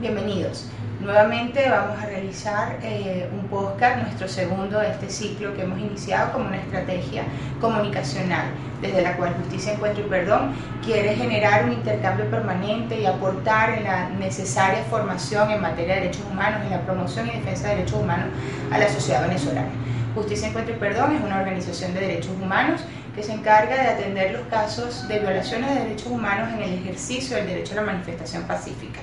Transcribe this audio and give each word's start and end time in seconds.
Bienvenidos. 0.00 0.66
Nuevamente 1.00 1.70
vamos 1.70 2.02
a 2.02 2.06
realizar 2.06 2.80
eh, 2.82 3.30
un 3.32 3.46
podcast, 3.46 4.02
nuestro 4.02 4.26
segundo 4.26 4.80
de 4.80 4.90
este 4.90 5.08
ciclo 5.08 5.54
que 5.54 5.62
hemos 5.62 5.78
iniciado 5.78 6.32
como 6.32 6.48
una 6.48 6.56
estrategia 6.56 7.22
comunicacional, 7.60 8.46
desde 8.82 9.02
la 9.02 9.16
cual 9.16 9.34
Justicia, 9.34 9.74
Encuentro 9.74 10.04
y 10.04 10.08
Perdón 10.08 10.52
quiere 10.84 11.14
generar 11.14 11.66
un 11.66 11.74
intercambio 11.74 12.28
permanente 12.28 13.00
y 13.00 13.06
aportar 13.06 13.70
en 13.78 13.84
la 13.84 14.08
necesaria 14.08 14.82
formación 14.90 15.52
en 15.52 15.60
materia 15.60 15.94
de 15.94 16.00
derechos 16.00 16.24
humanos, 16.28 16.62
en 16.64 16.70
la 16.70 16.80
promoción 16.80 17.28
y 17.28 17.38
defensa 17.38 17.68
de 17.68 17.76
derechos 17.76 18.00
humanos 18.00 18.30
a 18.72 18.78
la 18.78 18.88
sociedad 18.88 19.22
venezolana. 19.22 19.70
Justicia, 20.16 20.48
Encuentro 20.48 20.74
y 20.74 20.78
Perdón 20.78 21.14
es 21.14 21.22
una 21.22 21.38
organización 21.38 21.94
de 21.94 22.00
derechos 22.00 22.32
humanos 22.42 22.80
que 23.14 23.22
se 23.22 23.32
encarga 23.32 23.76
de 23.76 23.88
atender 23.88 24.32
los 24.32 24.42
casos 24.48 25.06
de 25.06 25.20
violaciones 25.20 25.72
de 25.72 25.80
derechos 25.82 26.08
humanos 26.08 26.52
en 26.52 26.62
el 26.62 26.74
ejercicio 26.80 27.36
del 27.36 27.46
derecho 27.46 27.74
a 27.74 27.76
la 27.76 27.82
manifestación 27.82 28.42
pacífica. 28.42 29.00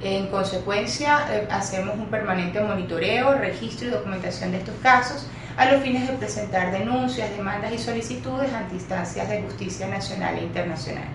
En 0.00 0.28
consecuencia, 0.28 1.26
eh, 1.30 1.48
hacemos 1.50 1.98
un 1.98 2.06
permanente 2.06 2.60
monitoreo, 2.60 3.34
registro 3.34 3.88
y 3.88 3.90
documentación 3.90 4.52
de 4.52 4.58
estos 4.58 4.76
casos 4.80 5.26
a 5.56 5.72
los 5.72 5.82
fines 5.82 6.06
de 6.06 6.14
presentar 6.14 6.70
denuncias, 6.70 7.30
demandas 7.36 7.72
y 7.72 7.78
solicitudes 7.78 8.52
ante 8.52 8.76
instancias 8.76 9.28
de 9.28 9.42
justicia 9.42 9.88
nacional 9.88 10.38
e 10.38 10.42
internacional. 10.44 11.08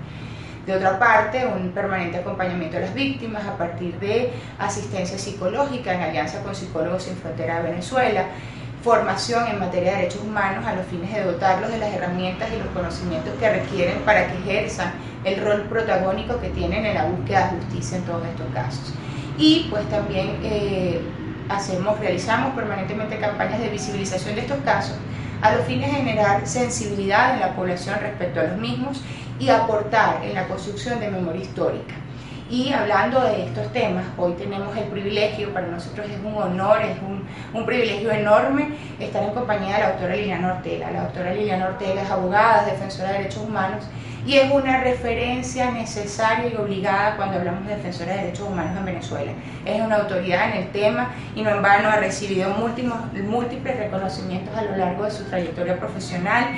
De 0.65 0.73
otra 0.73 0.99
parte, 0.99 1.45
un 1.45 1.71
permanente 1.71 2.17
acompañamiento 2.17 2.75
a 2.75 2.81
las 2.81 2.93
víctimas 2.93 3.45
a 3.45 3.57
partir 3.57 3.97
de 3.99 4.33
asistencia 4.59 5.17
psicológica 5.17 5.93
en 5.93 6.01
alianza 6.01 6.41
con 6.43 6.53
Psicólogos 6.53 7.03
Sin 7.03 7.15
Frontera 7.15 7.61
de 7.61 7.69
Venezuela, 7.69 8.25
formación 8.83 9.47
en 9.47 9.59
materia 9.59 9.91
de 9.91 9.97
derechos 9.99 10.21
humanos 10.21 10.65
a 10.65 10.75
los 10.75 10.85
fines 10.87 11.13
de 11.13 11.23
dotarlos 11.23 11.71
de 11.71 11.77
las 11.77 11.93
herramientas 11.93 12.49
y 12.53 12.59
los 12.59 12.67
conocimientos 12.73 13.33
que 13.39 13.49
requieren 13.49 13.99
para 13.99 14.27
que 14.27 14.37
ejerzan 14.39 14.91
el 15.23 15.41
rol 15.41 15.63
protagónico 15.63 16.39
que 16.39 16.49
tienen 16.49 16.85
en 16.85 16.95
la 16.95 17.05
búsqueda 17.05 17.51
de 17.51 17.57
justicia 17.57 17.97
en 17.97 18.03
todos 18.03 18.25
estos 18.25 18.47
casos. 18.53 18.93
Y 19.37 19.67
pues 19.69 19.87
también 19.89 20.39
eh, 20.43 21.01
hacemos, 21.49 21.99
realizamos 21.99 22.53
permanentemente 22.53 23.17
campañas 23.17 23.59
de 23.59 23.69
visibilización 23.69 24.35
de 24.35 24.41
estos 24.41 24.59
casos 24.63 24.97
a 25.41 25.55
los 25.55 25.65
fines 25.65 25.91
de 25.91 25.97
generar 25.97 26.47
sensibilidad 26.47 27.33
en 27.33 27.41
la 27.41 27.55
población 27.55 27.97
respecto 27.99 28.39
a 28.39 28.43
los 28.43 28.57
mismos 28.57 29.01
y 29.39 29.49
aportar 29.49 30.23
en 30.23 30.35
la 30.35 30.47
construcción 30.47 30.99
de 30.99 31.09
memoria 31.09 31.41
histórica. 31.41 31.95
Y 32.49 32.71
hablando 32.71 33.19
de 33.21 33.45
estos 33.45 33.71
temas, 33.73 34.05
hoy 34.17 34.33
tenemos 34.33 34.75
el 34.77 34.83
privilegio, 34.85 35.53
para 35.53 35.67
nosotros 35.67 36.07
es 36.07 36.19
un 36.23 36.35
honor, 36.35 36.81
es 36.81 36.97
un, 37.01 37.25
un, 37.53 37.65
privilegio 37.65 38.11
enorme 38.11 38.69
estar 38.99 39.23
en 39.23 39.31
compañía 39.31 39.73
de 39.73 39.79
la 39.79 39.89
doctora 39.89 40.15
Liliana 40.15 40.53
Ortega. 40.53 40.91
La 40.91 41.03
doctora 41.03 41.33
Liliana 41.33 41.67
Ortega 41.67 42.03
es 42.03 42.11
abogada, 42.11 42.65
defensora 42.65 43.11
de 43.11 43.17
derechos 43.19 43.43
humanos 43.43 43.83
y 44.25 44.37
es 44.37 44.51
una 44.51 44.79
referencia 44.81 45.71
necesaria 45.71 46.51
y 46.51 46.55
obligada 46.55 47.17
cuando 47.17 47.37
hablamos 47.37 47.67
de 47.67 47.75
defensora 47.75 48.13
de 48.13 48.21
derechos 48.21 48.47
humanos 48.47 48.77
en 48.77 48.85
Venezuela. 48.85 49.31
Es 49.65 49.81
una 49.81 49.97
autoridad 49.97 50.51
en 50.51 50.63
el 50.63 50.71
tema 50.71 51.11
y 51.35 51.41
no 51.41 51.49
en 51.49 51.61
vano 51.61 51.89
ha 51.89 51.97
recibido 51.97 52.49
múltiples 52.51 53.77
reconocimientos 53.77 54.55
a 54.55 54.63
lo 54.63 54.77
largo 54.77 55.03
de 55.03 55.11
su 55.11 55.25
trayectoria 55.25 55.77
profesional. 55.77 56.55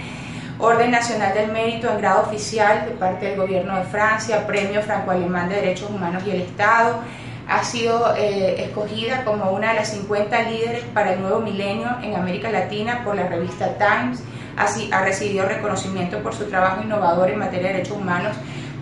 Orden 0.59 0.91
Nacional 0.91 1.33
del 1.33 1.51
Mérito 1.51 1.89
en 1.91 1.97
grado 1.97 2.21
oficial 2.21 2.85
de 2.85 2.91
parte 2.91 3.25
del 3.25 3.37
Gobierno 3.37 3.75
de 3.75 3.83
Francia, 3.83 4.47
Premio 4.47 4.81
Franco-Alemán 4.81 5.49
de 5.49 5.55
Derechos 5.55 5.89
Humanos 5.89 6.23
y 6.25 6.31
el 6.31 6.41
Estado. 6.41 6.99
Ha 7.47 7.63
sido 7.63 8.15
eh, 8.15 8.63
escogida 8.63 9.23
como 9.25 9.51
una 9.51 9.69
de 9.69 9.75
las 9.75 9.89
50 9.89 10.43
líderes 10.43 10.83
para 10.93 11.13
el 11.13 11.21
nuevo 11.21 11.39
milenio 11.41 11.89
en 12.01 12.15
América 12.15 12.49
Latina 12.51 13.01
por 13.03 13.15
la 13.15 13.27
revista 13.27 13.77
Times 13.77 14.23
Así, 14.57 14.89
ha 14.91 15.01
recibido 15.01 15.45
reconocimiento 15.45 16.19
por 16.19 16.33
su 16.33 16.45
trabajo 16.45 16.81
innovador 16.81 17.29
en 17.29 17.39
materia 17.39 17.67
de 17.67 17.73
derechos 17.73 17.97
humanos 17.97 18.35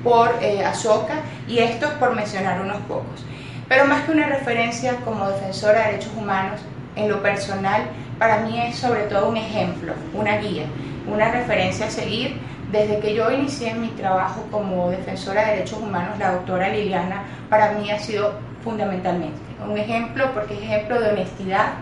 por 0.04 0.32
eh, 0.42 0.64
Ashoka 0.64 1.16
y 1.48 1.60
esto 1.60 1.90
por 2.00 2.16
mencionar 2.16 2.62
unos 2.62 2.78
pocos. 2.82 3.26
Pero 3.68 3.86
más 3.86 4.04
que 4.04 4.12
una 4.12 4.28
referencia 4.28 4.98
como 4.98 5.28
defensora 5.30 5.80
de 5.80 5.94
derechos 5.94 6.14
humanos, 6.16 6.60
en 6.96 7.10
lo 7.10 7.24
personal, 7.24 7.84
para 8.20 8.42
mí 8.42 8.60
es 8.62 8.76
sobre 8.76 9.04
todo 9.04 9.30
un 9.30 9.38
ejemplo, 9.38 9.94
una 10.14 10.38
guía, 10.38 10.66
una 11.12 11.32
referencia 11.32 11.88
a 11.88 11.90
seguir. 11.90 12.40
Desde 12.72 13.00
que 13.00 13.16
yo 13.16 13.32
inicié 13.32 13.74
mi 13.74 13.90
trabajo 13.90 14.46
como 14.52 14.90
defensora 14.90 15.46
de 15.46 15.52
derechos 15.54 15.80
humanos, 15.80 16.18
la 16.20 16.34
doctora 16.34 16.70
Liliana 16.70 17.24
para 17.50 17.72
mí 17.74 17.90
ha 17.92 18.00
sido 18.00 18.34
fundamentalmente 18.64 19.40
un 19.68 19.78
ejemplo 19.78 20.32
porque 20.34 20.56
es 20.56 20.62
ejemplo 20.62 21.00
de 21.00 21.10
honestidad, 21.10 21.74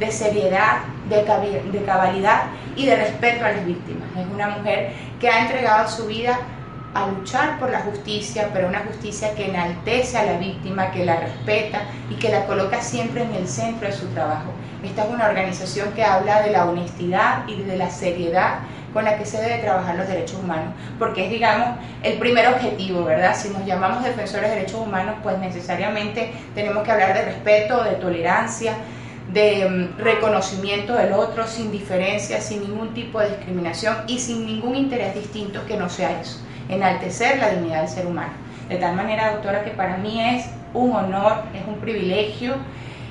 de 0.00 0.10
seriedad, 0.10 0.78
de, 1.10 1.84
cabalidad 1.84 2.44
y 2.74 2.86
de 2.86 2.96
respeto 2.96 3.44
a 3.44 3.52
las 3.52 3.66
víctimas. 3.66 4.08
Es 4.18 4.26
una 4.32 4.48
mujer 4.48 4.92
que 5.20 5.28
ha 5.28 5.42
entregado 5.42 5.88
su 5.88 6.06
vida 6.06 6.38
a 6.94 7.06
luchar 7.06 7.60
por 7.60 7.70
la 7.70 7.80
justicia, 7.80 8.48
pero 8.52 8.66
una 8.66 8.80
justicia 8.80 9.34
que 9.34 9.48
enaltece 9.48 10.16
a 10.16 10.24
la 10.24 10.38
víctima, 10.38 10.90
que 10.90 11.04
la 11.04 11.20
respeta 11.20 11.82
y 12.10 12.14
que 12.14 12.30
la 12.30 12.46
coloca 12.46 12.80
siempre 12.80 13.22
en 13.22 13.34
el 13.34 13.46
centro 13.46 13.86
de 13.86 13.94
su 13.94 14.06
trabajo. 14.08 14.50
Esta 14.82 15.04
es 15.04 15.10
una 15.10 15.28
organización 15.28 15.92
que 15.92 16.02
habla 16.02 16.42
de 16.42 16.50
la 16.50 16.64
honestidad 16.64 17.46
y 17.46 17.62
de 17.62 17.76
la 17.76 17.90
seriedad 17.90 18.60
con 18.94 19.04
la 19.04 19.18
que 19.18 19.26
se 19.26 19.40
debe 19.40 19.58
trabajar 19.58 19.94
los 19.94 20.08
derechos 20.08 20.38
humanos, 20.42 20.74
porque 20.98 21.26
es, 21.26 21.30
digamos, 21.30 21.78
el 22.02 22.18
primer 22.18 22.48
objetivo, 22.48 23.04
¿verdad? 23.04 23.36
Si 23.36 23.50
nos 23.50 23.64
llamamos 23.64 24.02
defensores 24.02 24.50
de 24.50 24.56
derechos 24.56 24.80
humanos, 24.80 25.16
pues 25.22 25.38
necesariamente 25.38 26.32
tenemos 26.56 26.82
que 26.82 26.90
hablar 26.90 27.14
de 27.14 27.26
respeto, 27.26 27.84
de 27.84 27.92
tolerancia, 27.92 28.74
de 29.32 29.68
mm, 29.68 29.98
reconocimiento 29.98 30.94
del 30.94 31.12
otro 31.12 31.46
sin 31.46 31.70
diferencia, 31.70 32.40
sin 32.40 32.62
ningún 32.62 32.94
tipo 32.94 33.20
de 33.20 33.30
discriminación 33.30 33.96
y 34.06 34.18
sin 34.18 34.46
ningún 34.46 34.76
interés 34.76 35.14
distinto 35.14 35.64
que 35.66 35.76
no 35.76 35.88
sea 35.88 36.20
eso, 36.20 36.40
enaltecer 36.68 37.38
la 37.38 37.50
dignidad 37.50 37.80
del 37.80 37.88
ser 37.88 38.06
humano. 38.06 38.32
De 38.68 38.76
tal 38.76 38.94
manera, 38.94 39.32
doctora, 39.32 39.64
que 39.64 39.70
para 39.70 39.96
mí 39.96 40.20
es 40.20 40.46
un 40.74 40.92
honor, 40.92 41.42
es 41.54 41.66
un 41.66 41.80
privilegio 41.80 42.54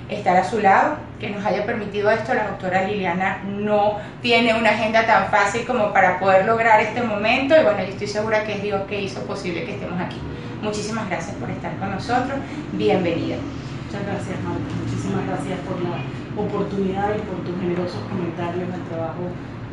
estar 0.09 0.35
a 0.37 0.43
su 0.43 0.59
lado, 0.59 0.97
que 1.19 1.29
nos 1.29 1.45
haya 1.45 1.65
permitido 1.65 2.09
esto. 2.09 2.33
La 2.33 2.47
doctora 2.47 2.83
Liliana 2.83 3.43
no 3.45 3.97
tiene 4.21 4.53
una 4.53 4.71
agenda 4.71 5.05
tan 5.05 5.27
fácil 5.29 5.65
como 5.65 5.93
para 5.93 6.19
poder 6.19 6.45
lograr 6.45 6.81
este 6.81 7.01
momento 7.01 7.55
y 7.59 7.63
bueno, 7.63 7.79
yo 7.79 7.89
estoy 7.89 8.07
segura 8.07 8.43
que 8.43 8.53
es 8.53 8.63
Dios 8.63 8.81
que 8.87 9.01
hizo 9.01 9.21
posible 9.23 9.65
que 9.65 9.73
estemos 9.73 9.99
aquí. 9.99 10.17
Muchísimas 10.61 11.07
gracias 11.07 11.35
por 11.35 11.49
estar 11.49 11.75
con 11.77 11.91
nosotros. 11.91 12.39
Bienvenida. 12.73 13.37
Muchas 13.85 14.05
gracias, 14.05 14.39
Marta. 14.43 14.88
Muchísimas 15.09 15.39
gracias 15.39 15.59
por 15.61 15.81
la 15.81 15.97
oportunidad 16.37 17.09
y 17.15 17.21
por 17.21 17.43
tus 17.43 17.59
generosos 17.59 17.99
comentarios 18.09 18.69
al 18.71 18.83
trabajo 18.83 19.21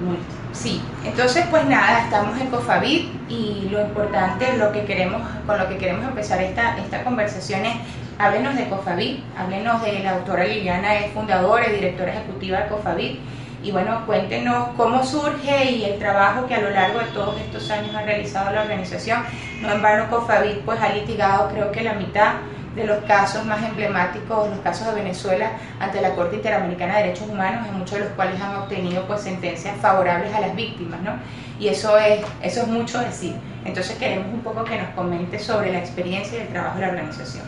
nuestro. 0.01 0.37
Sí, 0.53 0.81
entonces 1.05 1.45
pues 1.51 1.67
nada, 1.67 2.05
estamos 2.05 2.41
en 2.41 2.49
COFAVID 2.49 3.09
y 3.29 3.69
lo 3.71 3.83
importante, 3.83 4.57
lo 4.57 4.73
que 4.73 4.85
queremos, 4.87 5.21
con 5.47 5.59
lo 5.59 5.69
que 5.69 5.77
queremos 5.77 6.09
empezar 6.09 6.41
esta, 6.41 6.79
esta 6.79 7.05
conversación 7.05 7.67
es 7.67 7.75
háblenos 8.19 8.57
de 8.57 8.67
COFAVID, 8.69 9.19
háblenos 9.37 9.83
de 9.83 9.99
la 10.01 10.15
doctora 10.15 10.45
Liliana, 10.45 10.95
es 10.95 11.13
fundadora 11.13 11.69
y 11.69 11.75
directora 11.75 12.15
ejecutiva 12.15 12.61
de 12.61 12.69
COFAVID 12.69 13.17
y 13.63 13.73
bueno, 13.73 14.07
cuéntenos 14.07 14.69
cómo 14.77 15.05
surge 15.05 15.71
y 15.71 15.85
el 15.85 15.99
trabajo 15.99 16.47
que 16.47 16.55
a 16.55 16.63
lo 16.63 16.71
largo 16.71 17.01
de 17.01 17.07
todos 17.07 17.39
estos 17.41 17.71
años 17.71 17.95
ha 17.95 18.03
realizado 18.03 18.53
la 18.53 18.63
organización. 18.63 19.23
No 19.61 19.71
en 19.71 19.83
vano 19.83 20.09
COFAVID 20.09 20.61
pues 20.65 20.81
ha 20.81 20.95
litigado 20.95 21.51
creo 21.51 21.73
que 21.73 21.83
la 21.83 21.93
mitad 21.93 22.35
de 22.77 22.85
los 22.85 22.99
casos 23.05 23.45
más 23.47 23.63
emblemáticos, 23.65 24.51
los 24.51 24.59
casos 24.61 24.87
de 24.89 25.03
Venezuela 25.03 25.53
ante 25.81 26.01
la 26.01 26.15
Corte 26.15 26.37
Interamericana 26.37 26.99
de 26.99 27.05
Derechos 27.05 27.29
Humanos, 27.29 27.67
en 27.67 27.79
muchos 27.79 27.99
de 27.99 28.05
los 28.05 28.13
cuales 28.13 28.41
han 28.41 28.55
obtenido 28.55 29.05
pues 29.07 29.23
sentencias 29.23 29.77
favorables 29.81 30.33
a 30.35 30.41
las 30.41 30.55
víctimas, 30.55 31.01
¿no? 31.01 31.13
Y 31.59 31.69
eso 31.69 31.97
es, 31.99 32.21
eso 32.43 32.61
es 32.61 32.69
mucho 32.69 33.01
decir. 33.01 33.35
Entonces 33.65 33.97
queremos 33.97 34.33
un 34.33 34.43
poco 34.43 34.63
que 34.65 34.79
nos 34.79 34.91
comente 34.91 35.39
sobre 35.39 35.73
la 35.73 35.79
experiencia 35.79 36.39
y 36.39 36.43
el 36.43 36.49
trabajo 36.49 36.79
de 36.79 36.83
la 36.83 36.93
organización. 36.93 37.47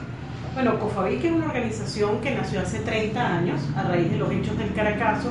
Bueno, 0.54 0.78
COFAVIC 0.80 1.24
es 1.24 1.30
una 1.32 1.46
organización 1.46 2.20
que 2.20 2.30
nació 2.32 2.60
hace 2.60 2.80
30 2.80 3.24
años 3.24 3.60
a 3.76 3.82
raíz 3.82 4.10
de 4.10 4.16
los 4.16 4.32
hechos 4.32 4.58
del 4.58 4.74
Caracazo 4.74 5.30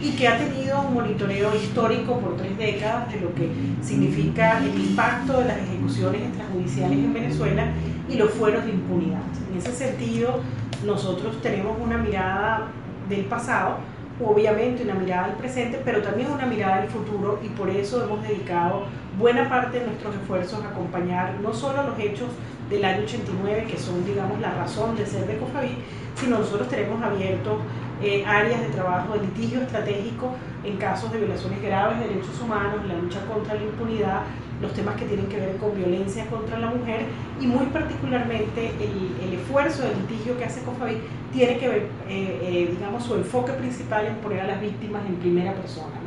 y 0.00 0.12
que 0.12 0.28
ha 0.28 0.38
tenido 0.38 0.80
un 0.80 0.94
monitoreo 0.94 1.54
histórico 1.54 2.18
por 2.18 2.36
tres 2.36 2.56
décadas 2.56 3.12
de 3.12 3.20
lo 3.20 3.34
que 3.34 3.50
significa 3.82 4.58
el 4.58 4.78
impacto 4.78 5.40
de 5.40 5.46
las 5.46 5.58
ejecuciones 5.58 6.22
extrajudiciales 6.22 6.98
en 6.98 7.12
Venezuela 7.12 7.72
y 8.08 8.16
los 8.16 8.30
fueros 8.30 8.64
de 8.64 8.70
impunidad. 8.70 9.22
En 9.50 9.58
ese 9.58 9.72
sentido, 9.72 10.40
nosotros 10.86 11.42
tenemos 11.42 11.76
una 11.80 11.98
mirada 11.98 12.68
del 13.08 13.24
pasado, 13.24 13.78
obviamente 14.24 14.84
una 14.84 14.94
mirada 14.94 15.28
del 15.28 15.36
presente, 15.36 15.80
pero 15.84 16.02
también 16.02 16.30
una 16.30 16.46
mirada 16.46 16.80
del 16.80 16.90
futuro 16.90 17.40
y 17.44 17.48
por 17.48 17.68
eso 17.68 18.04
hemos 18.04 18.22
dedicado 18.22 18.84
buena 19.18 19.48
parte 19.48 19.80
de 19.80 19.86
nuestros 19.86 20.14
esfuerzos 20.14 20.64
a 20.64 20.68
acompañar 20.68 21.34
no 21.42 21.52
solo 21.52 21.82
los 21.82 21.98
hechos 21.98 22.28
del 22.70 22.84
año 22.84 23.04
89, 23.04 23.66
que 23.70 23.78
son, 23.78 24.04
digamos, 24.04 24.40
la 24.40 24.52
razón 24.52 24.96
de 24.96 25.06
ser 25.06 25.26
de 25.26 25.38
COFAVI, 25.38 25.76
sino 26.16 26.38
nosotros 26.38 26.68
tenemos 26.68 27.02
abiertos 27.02 27.58
eh, 28.02 28.24
áreas 28.24 28.60
de 28.60 28.68
trabajo 28.68 29.14
de 29.14 29.20
litigio 29.22 29.60
estratégico 29.62 30.30
en 30.64 30.76
casos 30.76 31.10
de 31.12 31.18
violaciones 31.18 31.60
graves 31.62 31.98
de 31.98 32.08
derechos 32.08 32.40
humanos, 32.40 32.86
la 32.86 32.94
lucha 32.94 33.24
contra 33.26 33.54
la 33.54 33.62
impunidad, 33.62 34.22
los 34.60 34.72
temas 34.72 34.96
que 34.96 35.04
tienen 35.06 35.26
que 35.26 35.36
ver 35.36 35.56
con 35.56 35.74
violencia 35.74 36.26
contra 36.26 36.58
la 36.58 36.68
mujer 36.68 37.02
y 37.40 37.46
muy 37.46 37.66
particularmente 37.66 38.72
el, 38.80 39.34
esfuerzo 39.34 39.82
de 39.82 39.94
litigio 39.94 40.36
que 40.36 40.44
hace 40.44 40.62
COFAVI 40.62 40.98
tiene 41.32 41.58
que 41.58 41.68
ver, 41.68 41.82
eh, 42.08 42.40
eh, 42.42 42.68
digamos, 42.70 43.04
su 43.04 43.14
enfoque 43.14 43.52
principal 43.52 44.06
en 44.06 44.16
poner 44.16 44.40
a 44.40 44.46
las 44.46 44.60
víctimas 44.60 45.02
en 45.06 45.16
primera 45.16 45.54
persona. 45.54 45.97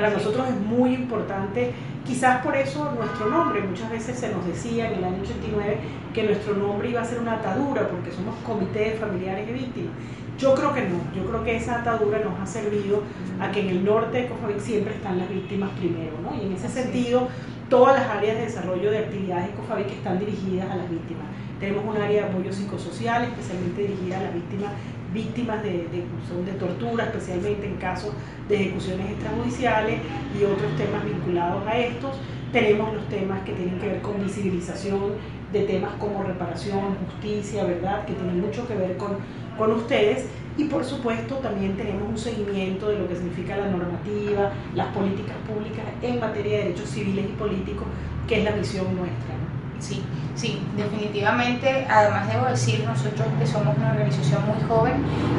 Para 0.00 0.14
nosotros 0.14 0.48
es 0.48 0.56
muy 0.56 0.94
importante, 0.94 1.72
quizás 2.06 2.42
por 2.42 2.56
eso 2.56 2.90
nuestro 2.96 3.28
nombre, 3.28 3.60
muchas 3.60 3.90
veces 3.90 4.18
se 4.18 4.32
nos 4.32 4.46
decía 4.46 4.90
en 4.90 4.94
el 4.94 5.04
año 5.04 5.20
89 5.20 5.76
que 6.14 6.22
nuestro 6.22 6.54
nombre 6.54 6.88
iba 6.88 7.02
a 7.02 7.04
ser 7.04 7.18
una 7.18 7.34
atadura 7.34 7.86
porque 7.86 8.10
somos 8.10 8.34
comité 8.46 8.78
de 8.78 8.90
familiares 8.92 9.46
de 9.46 9.52
víctimas. 9.52 9.92
Yo 10.38 10.54
creo 10.54 10.72
que 10.72 10.88
no, 10.88 10.96
yo 11.14 11.28
creo 11.28 11.44
que 11.44 11.54
esa 11.54 11.80
atadura 11.80 12.18
nos 12.20 12.40
ha 12.40 12.46
servido 12.46 13.02
a 13.42 13.50
que 13.50 13.60
en 13.60 13.68
el 13.68 13.84
norte 13.84 14.22
de 14.22 14.28
Cofavic 14.28 14.60
siempre 14.60 14.94
están 14.94 15.18
las 15.18 15.28
víctimas 15.28 15.68
primero, 15.78 16.12
¿no? 16.22 16.34
Y 16.34 16.46
en 16.46 16.52
ese 16.54 16.70
sentido, 16.70 17.28
todas 17.68 18.00
las 18.00 18.08
áreas 18.08 18.38
de 18.38 18.44
desarrollo 18.44 18.90
de 18.90 19.00
actividades 19.00 19.48
de 19.48 19.52
Cofavic 19.52 19.88
están 19.88 20.18
dirigidas 20.18 20.70
a 20.70 20.76
las 20.76 20.88
víctimas. 20.88 21.26
Tenemos 21.60 21.84
un 21.84 22.00
área 22.00 22.22
de 22.22 22.28
apoyo 22.30 22.50
psicosocial 22.50 23.24
especialmente 23.24 23.82
dirigida 23.82 24.18
a 24.18 24.22
las 24.22 24.32
víctimas 24.32 24.72
víctimas 25.12 25.62
de, 25.62 25.88
de, 25.88 26.52
tortura, 26.58 27.04
especialmente 27.04 27.66
en 27.66 27.76
casos 27.76 28.12
de 28.48 28.56
ejecuciones 28.56 29.10
extrajudiciales 29.10 30.00
y 30.38 30.44
otros 30.44 30.76
temas 30.76 31.04
vinculados 31.04 31.66
a 31.66 31.78
estos. 31.78 32.16
Tenemos 32.52 32.94
los 32.94 33.06
temas 33.08 33.42
que 33.42 33.52
tienen 33.52 33.78
que 33.78 33.86
ver 33.86 34.02
con 34.02 34.22
visibilización 34.22 35.12
de 35.52 35.62
temas 35.62 35.92
como 35.98 36.22
reparación, 36.22 36.96
justicia, 37.06 37.64
¿verdad? 37.64 38.04
Que 38.06 38.12
tienen 38.14 38.40
mucho 38.40 38.66
que 38.66 38.74
ver 38.74 38.96
con, 38.96 39.16
con 39.56 39.72
ustedes. 39.72 40.26
Y 40.56 40.64
por 40.64 40.84
supuesto 40.84 41.36
también 41.36 41.76
tenemos 41.76 42.08
un 42.08 42.18
seguimiento 42.18 42.88
de 42.88 42.98
lo 42.98 43.08
que 43.08 43.16
significa 43.16 43.56
la 43.56 43.70
normativa, 43.70 44.52
las 44.74 44.88
políticas 44.88 45.36
públicas 45.46 45.84
en 46.02 46.20
materia 46.20 46.58
de 46.58 46.64
derechos 46.64 46.90
civiles 46.90 47.24
y 47.26 47.32
políticos, 47.32 47.86
que 48.26 48.38
es 48.38 48.44
la 48.44 48.50
misión 48.52 48.84
nuestra. 48.96 49.49
Sí, 49.80 50.02
sí, 50.34 50.62
definitivamente. 50.76 51.86
Además 51.88 52.28
debo 52.28 52.46
decir, 52.46 52.84
nosotros 52.84 53.26
que 53.38 53.46
somos 53.46 53.76
una 53.76 53.92
organización 53.92 54.42
muy 54.46 54.62
joven, 54.68 54.94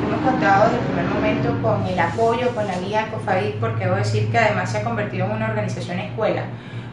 hemos 0.06 0.22
contado 0.22 0.66
desde 0.66 0.80
el 0.80 0.86
primer 0.86 1.06
momento 1.06 1.62
con 1.62 1.86
el 1.86 2.00
apoyo, 2.00 2.54
con 2.56 2.68
la 2.68 2.78
guía 2.80 3.06
de 3.06 3.12
COFADIC, 3.12 3.56
porque 3.60 3.86
debo 3.86 3.96
decir 3.96 4.32
que 4.32 4.38
además 4.40 4.72
se 4.72 4.80
ha 4.80 4.84
convertido 4.84 5.28
en 5.28 5.34
una 5.34 5.50
organización 5.50 6.00
escuela 6.00 6.46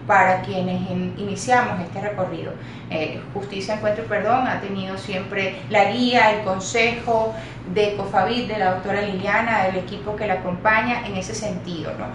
para 0.07 0.41
quienes 0.41 0.91
iniciamos 1.19 1.81
este 1.81 2.01
recorrido. 2.01 2.53
Eh, 2.91 3.21
Justicia, 3.35 3.75
Encuentro 3.75 4.05
Perdón 4.05 4.47
ha 4.47 4.61
tenido 4.61 4.97
siempre 4.97 5.61
la 5.69 5.93
guía, 5.93 6.33
el 6.33 6.45
consejo 6.45 7.35
de 7.75 7.95
COFAVID, 7.97 8.49
de 8.49 8.59
la 8.59 8.75
doctora 8.75 9.03
Liliana, 9.03 9.65
del 9.65 9.77
equipo 9.77 10.17
que 10.17 10.27
la 10.27 10.35
acompaña 10.35 11.07
en 11.07 11.17
ese 11.17 11.35
sentido. 11.35 11.93
¿no? 11.99 12.07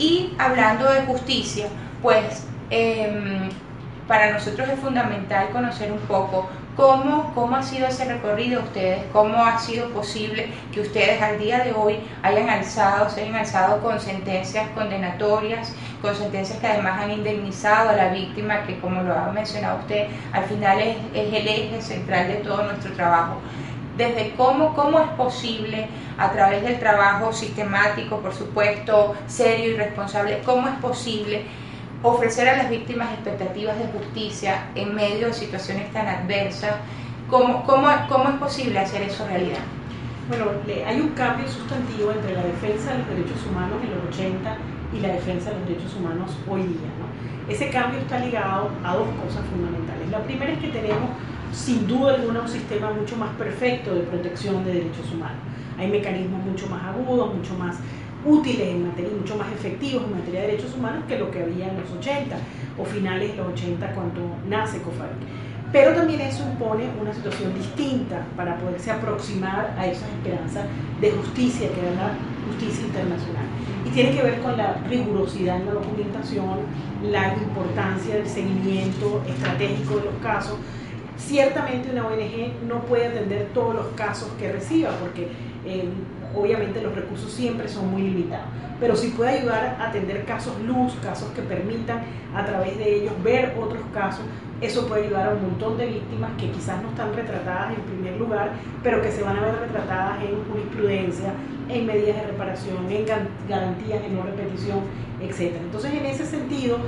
Y 0.00 0.32
hablando 0.38 0.90
de 0.92 1.02
justicia, 1.02 1.66
pues 2.02 2.46
eh, 2.70 3.50
para 4.10 4.32
nosotros 4.32 4.68
es 4.68 4.80
fundamental 4.80 5.50
conocer 5.50 5.92
un 5.92 6.00
poco 6.00 6.48
cómo, 6.74 7.30
cómo 7.32 7.54
ha 7.54 7.62
sido 7.62 7.86
ese 7.86 8.06
recorrido 8.06 8.60
de 8.60 8.66
ustedes, 8.66 9.04
cómo 9.12 9.44
ha 9.44 9.56
sido 9.60 9.88
posible 9.90 10.48
que 10.72 10.80
ustedes 10.80 11.22
al 11.22 11.38
día 11.38 11.60
de 11.60 11.72
hoy 11.72 12.00
hayan 12.24 12.50
alzado, 12.50 13.08
se 13.08 13.20
hayan 13.20 13.36
alzado 13.36 13.80
con 13.80 14.00
sentencias 14.00 14.68
condenatorias, 14.70 15.72
con 16.02 16.16
sentencias 16.16 16.58
que 16.58 16.66
además 16.66 17.00
han 17.00 17.12
indemnizado 17.12 17.90
a 17.90 17.92
la 17.92 18.08
víctima, 18.08 18.64
que 18.66 18.80
como 18.80 19.00
lo 19.00 19.14
ha 19.14 19.30
mencionado 19.30 19.78
usted, 19.78 20.08
al 20.32 20.42
final 20.46 20.80
es, 20.80 20.96
es 21.14 21.32
el 21.32 21.46
eje 21.46 21.80
central 21.80 22.26
de 22.26 22.34
todo 22.38 22.64
nuestro 22.64 22.92
trabajo. 22.94 23.36
Desde 23.96 24.32
cómo, 24.34 24.74
cómo 24.74 24.98
es 24.98 25.10
posible, 25.10 25.86
a 26.18 26.32
través 26.32 26.64
del 26.64 26.80
trabajo 26.80 27.32
sistemático, 27.32 28.16
por 28.16 28.34
supuesto, 28.34 29.14
serio 29.28 29.70
y 29.70 29.76
responsable, 29.76 30.42
cómo 30.44 30.66
es 30.66 30.74
posible 30.80 31.44
ofrecer 32.02 32.48
a 32.48 32.56
las 32.56 32.70
víctimas 32.70 33.12
expectativas 33.12 33.78
de 33.78 33.86
justicia 33.86 34.68
en 34.74 34.94
medio 34.94 35.28
de 35.28 35.32
situaciones 35.32 35.92
tan 35.92 36.06
adversas. 36.06 36.76
¿Cómo, 37.28 37.64
cómo, 37.64 37.88
cómo 38.08 38.28
es 38.30 38.36
posible 38.36 38.78
hacer 38.78 39.02
eso 39.02 39.26
realidad? 39.26 39.60
Bueno, 40.28 40.46
hay 40.86 41.00
un 41.00 41.10
cambio 41.10 41.48
sustantivo 41.48 42.12
entre 42.12 42.34
la 42.34 42.42
defensa 42.42 42.92
de 42.92 42.98
los 42.98 43.08
derechos 43.08 43.46
humanos 43.46 43.78
en 43.82 43.90
los 43.90 44.14
80 44.14 44.56
y 44.96 45.00
la 45.00 45.08
defensa 45.08 45.50
de 45.50 45.58
los 45.58 45.68
derechos 45.68 45.94
humanos 45.96 46.30
hoy 46.48 46.62
día. 46.62 46.90
¿no? 46.98 47.52
Ese 47.52 47.68
cambio 47.70 48.00
está 48.00 48.18
ligado 48.20 48.70
a 48.84 48.94
dos 48.94 49.08
cosas 49.24 49.44
fundamentales. 49.50 50.08
La 50.10 50.22
primera 50.22 50.52
es 50.52 50.58
que 50.58 50.68
tenemos 50.68 51.10
sin 51.52 51.86
duda 51.86 52.14
alguna 52.14 52.42
un 52.42 52.48
sistema 52.48 52.92
mucho 52.92 53.16
más 53.16 53.30
perfecto 53.36 53.94
de 53.94 54.02
protección 54.02 54.64
de 54.64 54.74
derechos 54.74 55.10
humanos. 55.12 55.38
Hay 55.78 55.88
mecanismos 55.88 56.44
mucho 56.44 56.68
más 56.68 56.82
agudos, 56.84 57.34
mucho 57.34 57.54
más 57.54 57.76
útiles 58.24 58.68
en 58.68 58.86
materia, 58.86 59.10
mucho 59.18 59.36
más 59.36 59.52
efectivos 59.52 60.04
en 60.04 60.18
materia 60.18 60.40
de 60.42 60.46
derechos 60.48 60.74
humanos 60.74 61.04
que 61.08 61.18
lo 61.18 61.30
que 61.30 61.42
había 61.42 61.68
en 61.68 61.80
los 61.80 61.90
80 61.90 62.36
o 62.78 62.84
finales 62.84 63.30
de 63.30 63.36
los 63.36 63.48
80 63.48 63.92
cuando 63.92 64.20
nace 64.48 64.80
COFARIC. 64.82 65.16
Pero 65.72 65.94
también 65.94 66.20
eso 66.20 66.42
impone 66.42 66.84
una 67.00 67.14
situación 67.14 67.54
distinta 67.54 68.26
para 68.36 68.58
poderse 68.58 68.90
aproximar 68.90 69.74
a 69.78 69.86
esas 69.86 70.08
esperanzas 70.10 70.66
de 71.00 71.12
justicia 71.12 71.68
que 71.68 71.82
da 71.82 71.92
la 71.92 72.14
justicia 72.48 72.86
internacional. 72.86 73.44
Y 73.86 73.90
tiene 73.90 74.16
que 74.16 74.22
ver 74.22 74.40
con 74.40 74.56
la 74.56 74.74
rigurosidad 74.88 75.60
en 75.60 75.66
la 75.66 75.72
documentación, 75.74 76.58
la 77.04 77.34
importancia 77.34 78.16
del 78.16 78.26
seguimiento 78.26 79.22
estratégico 79.28 79.96
de 79.96 80.04
los 80.06 80.14
casos. 80.20 80.58
Ciertamente 81.16 81.90
una 81.92 82.06
ONG 82.06 82.66
no 82.66 82.80
puede 82.80 83.06
atender 83.06 83.50
todos 83.54 83.74
los 83.74 83.86
casos 83.94 84.28
que 84.40 84.50
reciba 84.50 84.90
porque 85.00 85.28
eh, 85.64 85.88
obviamente 86.34 86.80
los 86.80 86.94
recursos 86.94 87.30
siempre 87.30 87.68
son 87.68 87.90
muy 87.90 88.02
limitados, 88.02 88.46
pero 88.78 88.96
si 88.96 89.08
puede 89.08 89.40
ayudar 89.40 89.76
a 89.78 89.88
atender 89.88 90.24
casos 90.24 90.54
luz, 90.66 90.94
casos 91.02 91.30
que 91.32 91.42
permitan 91.42 92.02
a 92.34 92.44
través 92.44 92.76
de 92.78 93.02
ellos 93.02 93.12
ver 93.22 93.54
otros 93.60 93.82
casos, 93.92 94.24
eso 94.60 94.86
puede 94.86 95.06
ayudar 95.06 95.28
a 95.28 95.34
un 95.34 95.42
montón 95.42 95.78
de 95.78 95.86
víctimas 95.86 96.30
que 96.38 96.50
quizás 96.50 96.82
no 96.82 96.90
están 96.90 97.14
retratadas 97.14 97.74
en 97.74 97.82
primer 97.82 98.16
lugar, 98.18 98.52
pero 98.82 99.00
que 99.00 99.10
se 99.10 99.22
van 99.22 99.38
a 99.38 99.40
ver 99.40 99.58
retratadas 99.60 100.22
en 100.22 100.44
jurisprudencia, 100.50 101.32
en 101.68 101.86
medidas 101.86 102.16
de 102.16 102.26
reparación, 102.26 102.90
en 102.90 103.06
garantías 103.48 104.02
de 104.02 104.08
no 104.10 104.22
repetición, 104.22 104.80
etc. 105.22 105.56
Entonces, 105.62 105.92
en 105.94 106.04
ese 106.04 106.26
sentido, 106.26 106.78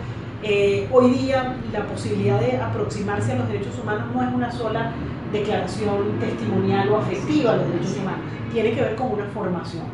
eh, 0.42 0.88
hoy 0.90 1.12
día 1.12 1.56
la 1.72 1.86
posibilidad 1.86 2.40
de 2.40 2.56
aproximarse 2.56 3.32
a 3.32 3.36
los 3.36 3.48
derechos 3.48 3.78
humanos 3.78 4.12
no 4.12 4.22
es 4.22 4.34
una 4.34 4.50
sola 4.50 4.92
declaración 5.32 6.18
testimonial 6.20 6.88
o 6.90 6.98
afectiva 6.98 7.52
a 7.52 7.56
los 7.56 7.68
derechos 7.68 7.96
humanos, 7.98 8.20
tiene 8.52 8.72
que 8.72 8.82
ver 8.82 8.96
con 8.96 9.12
una 9.12 9.24
formación. 9.26 9.84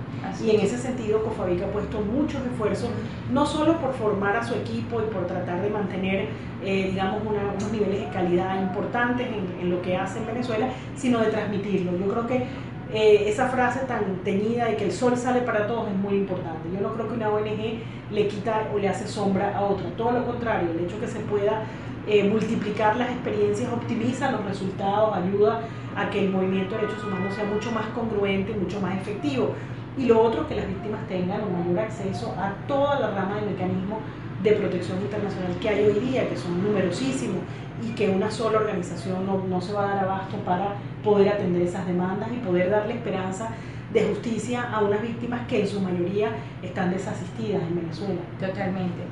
y 0.44 0.50
en 0.50 0.60
ese 0.60 0.76
sentido, 0.76 1.22
COFABIC 1.22 1.62
ha 1.62 1.66
puesto 1.68 2.00
muchos 2.00 2.40
esfuerzos, 2.44 2.90
no 3.32 3.46
solo 3.46 3.78
por 3.78 3.94
formar 3.94 4.36
a 4.36 4.44
su 4.44 4.54
equipo 4.54 5.00
y 5.00 5.12
por 5.12 5.26
tratar 5.26 5.62
de 5.62 5.70
mantener, 5.70 6.28
eh, 6.62 6.88
digamos, 6.90 7.22
unos 7.24 7.72
niveles 7.72 8.00
de 8.00 8.08
calidad 8.08 8.60
importantes 8.60 9.26
en, 9.26 9.60
en, 9.60 9.70
lo 9.70 9.80
que 9.80 9.96
hace 9.96 10.18
en 10.18 10.26
Venezuela, 10.26 10.68
sino 10.96 11.20
de 11.20 11.26
transmitirlo. 11.26 11.96
Yo 11.98 12.08
creo 12.08 12.26
que 12.26 12.46
eh, 12.92 13.28
esa 13.28 13.48
frase 13.48 13.80
tan 13.80 14.16
teñida 14.24 14.64
de 14.64 14.76
que 14.76 14.84
el 14.84 14.92
sol 14.92 15.14
sale 15.16 15.42
para 15.42 15.66
todos 15.66 15.88
es 15.88 15.96
muy 15.96 16.14
importante. 16.14 16.70
Yo 16.72 16.80
no 16.80 16.94
creo 16.94 17.08
que 17.08 17.14
una 17.14 17.28
ONG 17.28 17.80
le 18.10 18.28
quita 18.28 18.68
o 18.74 18.78
le 18.78 18.88
hace 18.88 19.06
sombra 19.06 19.56
a 19.56 19.62
otra, 19.62 19.90
todo 19.90 20.12
lo 20.12 20.24
contrario, 20.24 20.70
el 20.70 20.84
hecho 20.84 20.98
que 20.98 21.06
se 21.06 21.20
pueda 21.20 21.64
eh, 22.08 22.24
multiplicar 22.24 22.96
las 22.96 23.10
experiencias 23.10 23.72
optimiza 23.72 24.30
los 24.30 24.44
resultados, 24.44 25.16
ayuda 25.16 25.60
a 25.94 26.08
que 26.10 26.24
el 26.24 26.30
movimiento 26.30 26.74
de 26.74 26.82
derechos 26.82 27.04
humanos 27.04 27.34
sea 27.34 27.44
mucho 27.44 27.70
más 27.72 27.86
congruente, 27.88 28.54
mucho 28.54 28.80
más 28.80 28.96
efectivo. 28.96 29.54
Y 29.96 30.06
lo 30.06 30.22
otro, 30.22 30.46
que 30.48 30.54
las 30.54 30.66
víctimas 30.68 31.06
tengan 31.08 31.42
un 31.42 31.58
mayor 31.58 31.80
acceso 31.80 32.34
a 32.38 32.54
toda 32.66 33.00
la 33.00 33.10
rama 33.10 33.36
de 33.40 33.50
mecanismos 33.50 33.98
de 34.42 34.52
protección 34.52 35.00
internacional 35.00 35.56
que 35.60 35.68
hay 35.68 35.84
hoy 35.84 35.98
día, 35.98 36.28
que 36.28 36.36
son 36.36 36.62
numerosísimos 36.62 37.42
y 37.82 37.92
que 37.94 38.08
una 38.08 38.30
sola 38.30 38.58
organización 38.58 39.26
no, 39.26 39.44
no 39.48 39.60
se 39.60 39.72
va 39.72 39.84
a 39.84 39.94
dar 39.94 40.04
abasto 40.04 40.36
para 40.38 40.74
poder 41.02 41.28
atender 41.28 41.62
esas 41.62 41.86
demandas 41.86 42.28
y 42.32 42.36
poder 42.46 42.70
darle 42.70 42.94
esperanza 42.94 43.50
de 43.92 44.04
justicia 44.04 44.70
a 44.70 44.80
unas 44.80 45.02
víctimas 45.02 45.46
que 45.46 45.62
en 45.62 45.68
su 45.68 45.80
mayoría 45.80 46.30
están 46.62 46.90
desasistidas 46.90 47.62
en 47.62 47.76
Venezuela. 47.76 48.20
Totalmente. 48.38 49.02